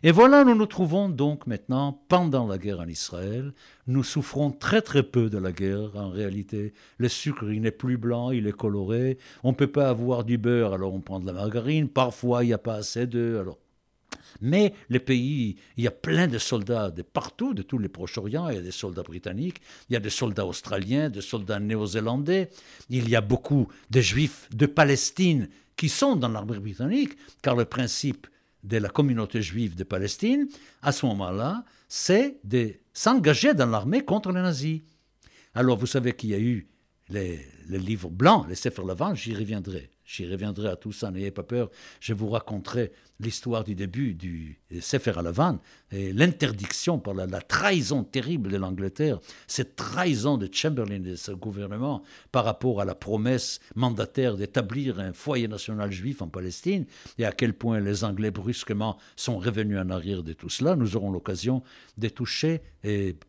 Et 0.03 0.11
voilà, 0.11 0.43
nous 0.43 0.57
nous 0.57 0.67
trouvons 0.67 1.09
donc 1.09 1.47
maintenant 1.47 2.03
pendant 2.09 2.49
la 2.49 2.59
guerre 2.59 2.81
en 2.81 2.88
Israël. 2.88 3.53
Nous 3.87 4.03
souffrons 4.03 4.51
très 4.51 4.83
très 4.83 5.05
peu 5.05 5.31
de 5.31 5.38
la 5.38 5.53
guerre 5.53 5.93
en 5.95 6.11
réalité. 6.11 6.73
Le 6.97 7.09
sucre, 7.09 7.49
il 7.53 7.61
n'est 7.61 7.71
plus 7.71 7.99
blanc, 7.99 8.33
il 8.33 8.49
est 8.49 8.53
coloré. 8.53 9.19
On 9.45 9.51
ne 9.51 9.57
peut 9.57 9.71
pas 9.71 9.91
avoir 9.91 10.25
du 10.25 10.38
beurre, 10.38 10.73
alors 10.73 10.93
on 10.93 11.01
prend 11.01 11.21
de 11.21 11.27
la 11.27 11.33
margarine. 11.33 11.88
Parfois, 11.88 12.43
il 12.43 12.49
n'y 12.49 12.53
a 12.53 12.59
pas 12.59 12.75
assez 12.75 13.07
d'œufs, 13.07 13.41
alors 13.41 13.59
Mais 14.41 14.75
les 14.88 15.01
pays, 15.01 15.57
il 15.77 15.85
y 15.85 15.87
a 15.87 15.93
plein 15.93 16.29
de 16.29 16.38
soldats 16.38 16.91
de 16.91 17.03
partout, 17.03 17.55
de 17.55 17.62
tous 17.62 17.79
les 17.79 17.88
Proche-Orient. 17.88 18.49
Il 18.49 18.57
y 18.57 18.59
a 18.59 18.62
des 18.62 18.71
soldats 18.71 19.03
britanniques, 19.03 19.61
il 19.88 19.95
y 19.95 19.97
a 19.97 20.01
des 20.01 20.11
soldats 20.11 20.47
australiens, 20.47 21.11
des 21.11 21.21
soldats 21.21 21.61
néo-zélandais. 21.61 22.51
Il 22.91 23.09
y 23.09 23.17
a 23.17 23.21
beaucoup 23.21 23.69
de 23.91 24.01
juifs 24.01 24.49
de 24.53 24.67
Palestine 24.67 25.49
qui 25.77 25.88
sont 25.88 26.17
dans 26.17 26.29
l'armée 26.29 26.59
britannique, 26.59 27.17
car 27.43 27.55
le 27.55 27.64
principe 27.64 28.27
de 28.64 28.79
la 28.79 28.88
communauté 28.88 29.43
juive 29.43 29.77
de 29.77 29.85
Palestine, 29.85 30.49
à 30.83 30.93
ce 30.93 31.07
moment-là, 31.07 31.64
c'est 31.88 32.38
de 32.45 32.75
s'engager 32.93 33.55
dans 33.55 33.67
l'armée 33.67 34.05
contre 34.05 34.33
les 34.33 34.43
nazis. 34.43 34.83
Alors 35.55 35.79
vous 35.79 35.87
savez 35.87 36.14
qu'il 36.14 36.31
y 36.31 36.35
a 36.35 36.38
eu 36.38 36.69
les, 37.09 37.47
livres 37.69 38.11
blancs, 38.11 38.47
les 38.49 38.55
Sefer 38.55 38.83
Levant, 38.87 39.14
j'y 39.14 39.35
reviendrai. 39.35 39.91
J'y 40.05 40.27
reviendrai 40.27 40.69
à 40.69 40.77
tout 40.77 40.93
ça, 40.93 41.11
n'ayez 41.11 41.31
pas 41.31 41.43
peur. 41.43 41.71
Je 42.01 42.14
vous 42.14 42.29
raconterai 42.31 42.93
l'histoire 43.20 43.64
du 43.64 43.74
début 43.74 44.14
du 44.14 44.61
Sefer 44.81 45.18
Alavan 45.18 45.59
et 45.90 46.12
l'interdiction 46.12 46.98
par 46.98 47.14
la, 47.14 47.26
trahison 47.40 48.04
terrible 48.04 48.50
de 48.50 48.57
l'Angleterre, 48.57 49.18
cette 49.46 49.74
trahison 49.74 50.37
de 50.37 50.48
Chamberlain 50.52 50.96
et 50.96 50.98
de 51.00 51.16
ce 51.16 51.33
gouvernement 51.33 52.02
par 52.31 52.44
rapport 52.44 52.81
à 52.81 52.85
la 52.85 52.94
promesse 52.94 53.59
mandataire 53.74 54.37
d'établir 54.37 55.00
un 55.00 55.12
foyer 55.12 55.48
national 55.48 55.90
juif 55.90 56.22
en 56.22 56.28
Palestine 56.28 56.87
et 57.18 57.24
à 57.24 57.33
quel 57.33 57.54
point 57.54 57.81
les 57.81 58.04
Anglais 58.04 58.31
brusquement 58.31 58.98
sont 59.16 59.38
revenus 59.38 59.78
en 59.78 59.90
arrière 59.90 60.22
de 60.22 60.33
tout 60.33 60.48
cela. 60.50 60.76
Nous 60.76 60.96
aurons 60.96 61.11
l'occasion 61.11 61.62
de 61.96 62.09
toucher 62.09 62.62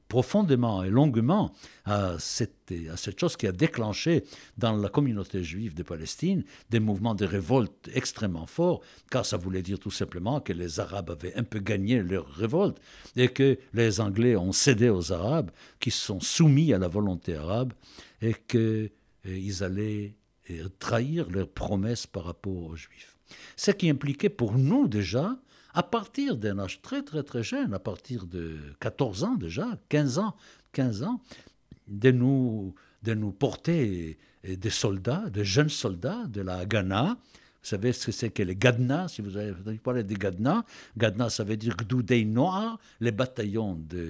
profondément 0.08 0.84
et 0.84 0.90
longuement 0.90 1.54
à 1.86 2.16
cette, 2.20 2.74
à 2.92 2.98
cette 2.98 3.20
chose 3.20 3.36
qui 3.36 3.48
a 3.48 3.52
déclenché 3.52 4.24
dans 4.58 4.76
la 4.76 4.90
communauté 4.90 5.44
juive 5.44 5.74
de 5.74 5.84
Palestine 5.84 6.44
des 6.70 6.80
mouvements 6.80 7.16
de 7.16 7.26
révolte 7.26 7.90
extrêmement 7.94 8.46
forts, 8.46 8.82
car 9.10 9.26
ça 9.26 9.38
voulait 9.38 9.62
dire 9.62 9.79
tout 9.80 9.92
simplement 9.92 10.40
que 10.40 10.54
les 10.54 10.80
Arabes 10.80 11.10
avaient 11.10 11.36
un 11.36 11.44
peu 11.44 11.60
gagné 11.60 12.02
leur 12.02 12.28
révolte 12.28 12.78
et 13.16 13.30
que 13.30 13.58
les 13.74 14.00
Anglais 14.00 14.36
ont 14.36 14.52
cédé 14.52 14.90
aux 14.90 15.12
Arabes, 15.12 15.52
qui 15.80 15.92
sont 15.92 16.20
soumis 16.20 16.74
à 16.74 16.78
la 16.78 16.88
volonté 16.88 17.36
arabe 17.36 17.74
et 18.22 18.36
qu'ils 18.48 18.92
euh, 19.26 19.64
allaient 19.66 20.14
euh, 20.52 20.70
trahir 20.80 21.30
leurs 21.30 21.50
promesses 21.50 22.06
par 22.06 22.26
rapport 22.26 22.64
aux 22.64 22.76
Juifs. 22.76 23.18
Ce 23.56 23.72
qui 23.72 23.90
impliquait 23.90 24.30
pour 24.30 24.58
nous 24.58 24.88
déjà, 24.88 25.38
à 25.74 25.84
partir 25.84 26.36
d'un 26.36 26.60
âge 26.60 26.82
très 26.82 27.04
très 27.04 27.24
très 27.24 27.44
jeune, 27.44 27.74
à 27.74 27.80
partir 27.80 28.26
de 28.26 28.58
14 28.80 29.24
ans 29.24 29.36
déjà, 29.36 29.68
15 29.90 30.20
ans, 30.20 30.36
15 30.74 31.04
ans, 31.04 31.22
de 31.88 32.12
nous, 32.12 32.76
de 33.04 33.14
nous 33.14 33.32
porter 33.32 34.18
des 34.44 34.70
soldats, 34.70 35.30
de 35.30 35.44
jeunes 35.44 35.70
soldats 35.70 36.26
de 36.28 36.42
la 36.42 36.66
Ghana, 36.66 37.18
vous 37.62 37.68
savez 37.68 37.92
ce 37.92 38.06
que 38.06 38.12
c'est 38.14 38.30
que 38.30 38.42
les 38.42 38.56
Gadna, 38.56 39.10
si 39.10 39.22
vous 39.22 39.36
avez 39.36 39.54
parlé 39.84 40.04
des 40.04 40.16
Gadna. 40.16 40.64
Gadna, 40.98 41.30
ça 41.30 41.44
veut 41.44 41.58
dire 41.58 41.76
Gdoudei 41.76 42.24
Noir, 42.24 42.80
les 43.02 43.12
bataillons 43.12 43.76
de, 43.76 44.10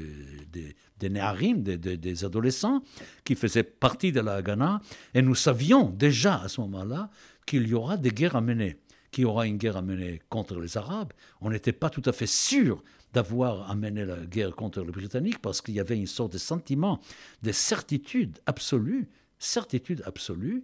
des 0.52 1.10
Néharim, 1.10 1.64
des 1.64 2.26
adolescents, 2.26 2.84
qui 3.24 3.36
faisaient 3.36 3.64
partie 3.64 4.12
de 4.12 4.20
la 4.20 4.44
Ghana. 4.44 4.82
Et 5.16 5.24
nous 5.24 5.34
savions 5.34 5.90
déjà 5.90 6.42
à 6.44 6.48
ce 6.48 6.62
moment-là 6.62 7.10
qu'il 7.46 7.68
y 7.68 7.74
aura 7.74 7.98
des 7.98 8.12
guerres 8.12 8.36
à 8.36 8.42
mener, 8.42 8.78
qu'il 9.10 9.24
y 9.24 9.26
aura 9.26 9.48
une 9.48 9.58
guerre 9.58 9.78
à 9.78 9.82
mener 9.82 10.22
contre 10.30 10.60
les 10.60 10.78
Arabes. 10.78 11.14
On 11.42 11.50
n'était 11.50 11.74
pas 11.74 11.90
tout 11.90 12.04
à 12.06 12.12
fait 12.12 12.28
sûr 12.28 12.84
d'avoir 13.14 13.72
amené 13.72 14.06
la 14.06 14.18
guerre 14.18 14.56
contre 14.56 14.82
les 14.82 14.92
Britanniques 14.92 15.42
parce 15.42 15.62
qu'il 15.62 15.74
y 15.74 15.80
avait 15.80 15.98
une 15.98 16.06
sorte 16.06 16.34
de 16.34 16.38
sentiment 16.38 17.00
de 17.42 17.52
certitude 17.52 18.38
absolue, 18.46 19.10
certitude 19.40 20.04
absolue 20.06 20.64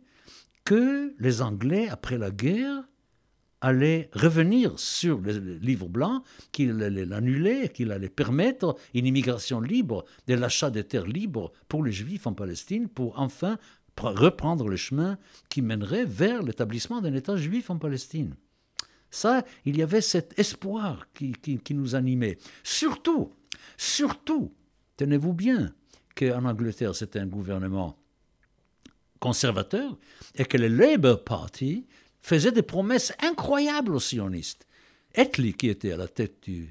que 0.65 1.15
les 1.19 1.41
Anglais, 1.41 1.87
après 1.87 2.17
la 2.17 2.31
guerre, 2.31 2.83
allaient 3.61 4.09
revenir 4.13 4.77
sur 4.77 5.19
le 5.19 5.31
livre 5.57 5.87
blanc, 5.87 6.23
qu'il 6.51 6.83
allait 6.83 7.05
l'annuler, 7.05 7.69
qu'il 7.69 7.91
allait 7.91 8.09
permettre 8.09 8.75
une 8.93 9.05
immigration 9.05 9.61
libre, 9.61 10.05
de 10.27 10.33
l'achat 10.33 10.69
des 10.69 10.83
terres 10.83 11.07
libres 11.07 11.51
pour 11.69 11.83
les 11.83 11.91
Juifs 11.91 12.27
en 12.27 12.33
Palestine, 12.33 12.89
pour 12.89 13.19
enfin 13.19 13.57
reprendre 13.97 14.67
le 14.67 14.75
chemin 14.75 15.17
qui 15.49 15.61
mènerait 15.61 16.05
vers 16.05 16.43
l'établissement 16.43 17.01
d'un 17.01 17.13
État 17.13 17.37
juif 17.37 17.69
en 17.69 17.77
Palestine. 17.77 18.35
Ça, 19.09 19.45
il 19.63 19.77
y 19.77 19.81
avait 19.81 20.01
cet 20.01 20.37
espoir 20.37 21.07
qui, 21.13 21.31
qui 21.31 21.73
nous 21.73 21.95
animait. 21.95 22.37
Surtout, 22.63 23.31
surtout, 23.77 24.53
tenez-vous 24.97 25.33
bien, 25.33 25.73
qu'en 26.15 26.43
Angleterre, 26.43 26.93
c'était 26.93 27.19
un 27.19 27.27
gouvernement 27.27 27.97
et 30.35 30.45
que 30.45 30.57
le 30.57 30.67
Labour 30.67 31.23
Party 31.23 31.85
faisait 32.21 32.51
des 32.51 32.61
promesses 32.61 33.13
incroyables 33.21 33.95
aux 33.95 33.99
sionistes. 33.99 34.65
Etli, 35.13 35.53
qui 35.53 35.69
était 35.69 35.93
à 35.93 35.97
la 35.97 36.07
tête 36.07 36.43
du, 36.43 36.67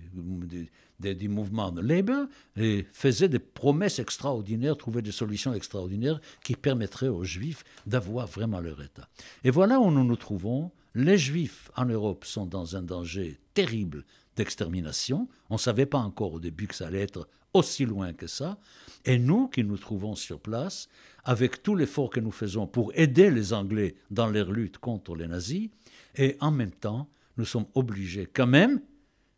du, 1.00 1.28
mouvement 1.28 1.72
de 1.72 1.80
Labour, 1.80 2.26
et 2.56 2.86
faisait 2.92 3.28
des 3.28 3.38
promesses 3.38 3.98
extraordinaires, 3.98 4.76
trouvait 4.76 5.02
des 5.02 5.12
solutions 5.12 5.54
extraordinaires 5.54 6.20
qui 6.42 6.54
permettraient 6.54 7.08
aux 7.08 7.24
Juifs 7.24 7.64
d'avoir 7.86 8.26
vraiment 8.26 8.60
leur 8.60 8.82
État. 8.82 9.08
Et 9.44 9.50
voilà 9.50 9.80
où 9.80 9.90
nous 9.90 10.04
nous 10.04 10.16
trouvons. 10.16 10.70
Les 10.94 11.18
Juifs 11.18 11.70
en 11.76 11.86
Europe 11.86 12.24
sont 12.24 12.46
dans 12.46 12.76
un 12.76 12.82
danger 12.82 13.38
terrible 13.54 14.04
d'extermination. 14.36 15.28
On 15.48 15.54
ne 15.54 15.58
savait 15.60 15.86
pas 15.86 15.98
encore 15.98 16.34
au 16.34 16.40
début 16.40 16.66
que 16.66 16.74
ça 16.74 16.88
allait 16.88 17.02
être 17.02 17.28
aussi 17.54 17.86
loin 17.86 18.12
que 18.12 18.26
ça. 18.26 18.58
Et 19.04 19.18
nous 19.18 19.48
qui 19.48 19.64
nous 19.64 19.78
trouvons 19.78 20.14
sur 20.14 20.40
place, 20.40 20.88
avec 21.24 21.62
tout 21.62 21.74
l'effort 21.74 22.10
que 22.10 22.20
nous 22.20 22.30
faisons 22.30 22.66
pour 22.66 22.92
aider 22.94 23.30
les 23.30 23.52
Anglais 23.52 23.94
dans 24.10 24.28
leur 24.28 24.52
lutte 24.52 24.78
contre 24.78 25.14
les 25.14 25.26
nazis, 25.26 25.70
et 26.16 26.36
en 26.40 26.50
même 26.50 26.70
temps, 26.70 27.08
nous 27.36 27.44
sommes 27.44 27.66
obligés 27.74 28.26
quand 28.26 28.46
même, 28.46 28.80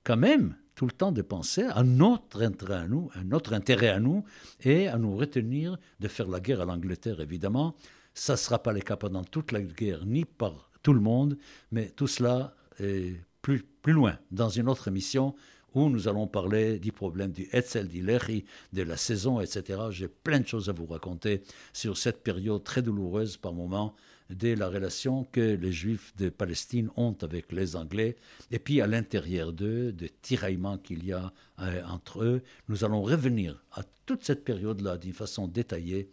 quand 0.05 0.17
même, 0.17 0.57
tout 0.75 0.87
le 0.87 0.93
temps 0.93 1.13
de 1.13 1.23
penser 1.23 1.63
à 1.63 1.83
notre 1.83 2.43
intérêt 2.43 2.75
à 2.75 2.87
nous, 2.87 3.11
à 3.15 3.25
notre 3.25 3.55
intérêt 3.55 3.89
à 3.89 3.99
nous, 3.99 4.25
et 4.63 4.89
à 4.89 4.99
nous 4.99 5.17
retenir 5.17 5.79
de 6.01 6.09
faire 6.09 6.29
la 6.29 6.41
guerre 6.41 6.61
à 6.61 6.65
l'Angleterre, 6.67 7.21
évidemment. 7.21 7.75
Ça 8.15 8.35
ne 8.35 8.39
sera 8.39 8.63
pas 8.63 8.73
le 8.73 8.81
cas 8.81 8.97
pendant 8.97 9.25
toute 9.25 9.53
la 9.53 9.63
guerre, 9.63 10.05
ni 10.05 10.25
par 10.25 10.71
tout 10.83 10.93
le 10.93 11.01
monde, 11.01 11.39
mais 11.73 11.91
tout 11.91 12.07
cela 12.07 12.55
est 12.79 13.21
plus, 13.43 13.63
plus 13.83 13.93
loin, 13.93 14.19
dans 14.31 14.49
une 14.49 14.69
autre 14.69 14.89
émission 14.89 15.35
où 15.77 15.91
nous 15.91 16.09
allons 16.09 16.27
parler 16.27 16.79
du 16.79 16.91
problème 16.91 17.33
du 17.33 17.49
Etzel 17.53 17.87
d'Ilechi, 17.87 18.47
de 18.73 18.83
la 18.83 18.97
saison, 18.97 19.41
etc. 19.41 19.79
J'ai 19.91 20.09
plein 20.09 20.41
de 20.41 20.47
choses 20.47 20.71
à 20.71 20.73
vous 20.73 20.87
raconter 20.87 21.43
sur 21.75 21.99
cette 21.99 22.23
période 22.23 22.65
très 22.65 22.81
douloureuse 22.81 23.37
par 23.37 23.53
moments 23.53 23.95
de 24.31 24.55
la 24.55 24.69
relation 24.69 25.25
que 25.31 25.55
les 25.55 25.73
Juifs 25.73 26.17
de 26.17 26.31
Palestine 26.31 26.89
ont 26.97 27.15
avec 27.21 27.53
les 27.53 27.77
Anglais, 27.77 28.17
et 28.51 28.59
puis 28.59 28.81
à 28.81 28.87
l'intérieur 28.87 29.53
d'eux, 29.53 29.93
des 29.93 30.11
tiraillements 30.23 30.79
qu'il 30.79 31.05
y 31.05 31.13
a 31.13 31.31
euh, 31.61 31.83
entre 31.85 32.25
eux. 32.25 32.43
Nous 32.69 32.83
allons 32.83 33.03
revenir 33.03 33.63
à 33.73 33.83
toute 34.07 34.25
cette 34.25 34.45
période-là 34.45 34.97
d'une 34.97 35.13
façon 35.13 35.47
détaillée, 35.47 36.09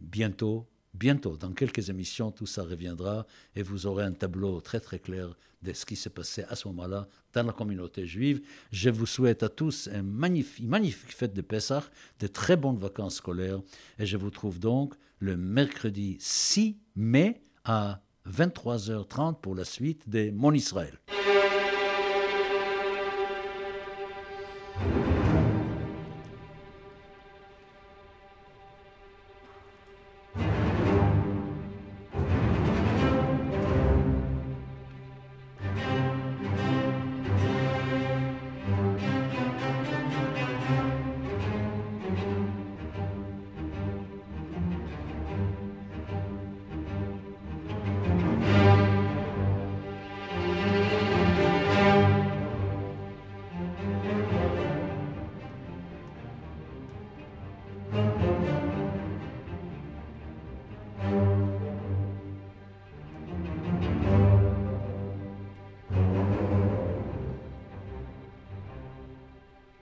bientôt 0.00 0.66
bientôt, 0.98 1.36
dans 1.36 1.52
quelques 1.52 1.90
émissions, 1.90 2.30
tout 2.30 2.46
ça 2.46 2.62
reviendra 2.62 3.26
et 3.54 3.62
vous 3.62 3.86
aurez 3.86 4.04
un 4.04 4.12
tableau 4.12 4.60
très 4.60 4.80
très 4.80 4.98
clair 4.98 5.36
de 5.62 5.72
ce 5.72 5.84
qui 5.84 5.96
s'est 5.96 6.10
passé 6.10 6.44
à 6.48 6.56
ce 6.56 6.68
moment-là 6.68 7.08
dans 7.32 7.42
la 7.42 7.52
communauté 7.52 8.06
juive. 8.06 8.42
Je 8.70 8.90
vous 8.90 9.06
souhaite 9.06 9.42
à 9.42 9.48
tous 9.48 9.88
un 9.92 10.02
magnifique, 10.02 10.66
magnifique 10.66 11.14
fête 11.14 11.34
de 11.34 11.42
Pessah, 11.42 11.84
de 12.20 12.26
très 12.26 12.56
bonnes 12.56 12.78
vacances 12.78 13.16
scolaires 13.16 13.60
et 13.98 14.06
je 14.06 14.16
vous 14.16 14.30
trouve 14.30 14.58
donc 14.58 14.94
le 15.18 15.36
mercredi 15.36 16.16
6 16.20 16.76
mai 16.94 17.42
à 17.64 18.00
23h30 18.30 19.40
pour 19.40 19.54
la 19.54 19.64
suite 19.64 20.08
des 20.08 20.30
Mon 20.30 20.52
Israël. 20.52 20.98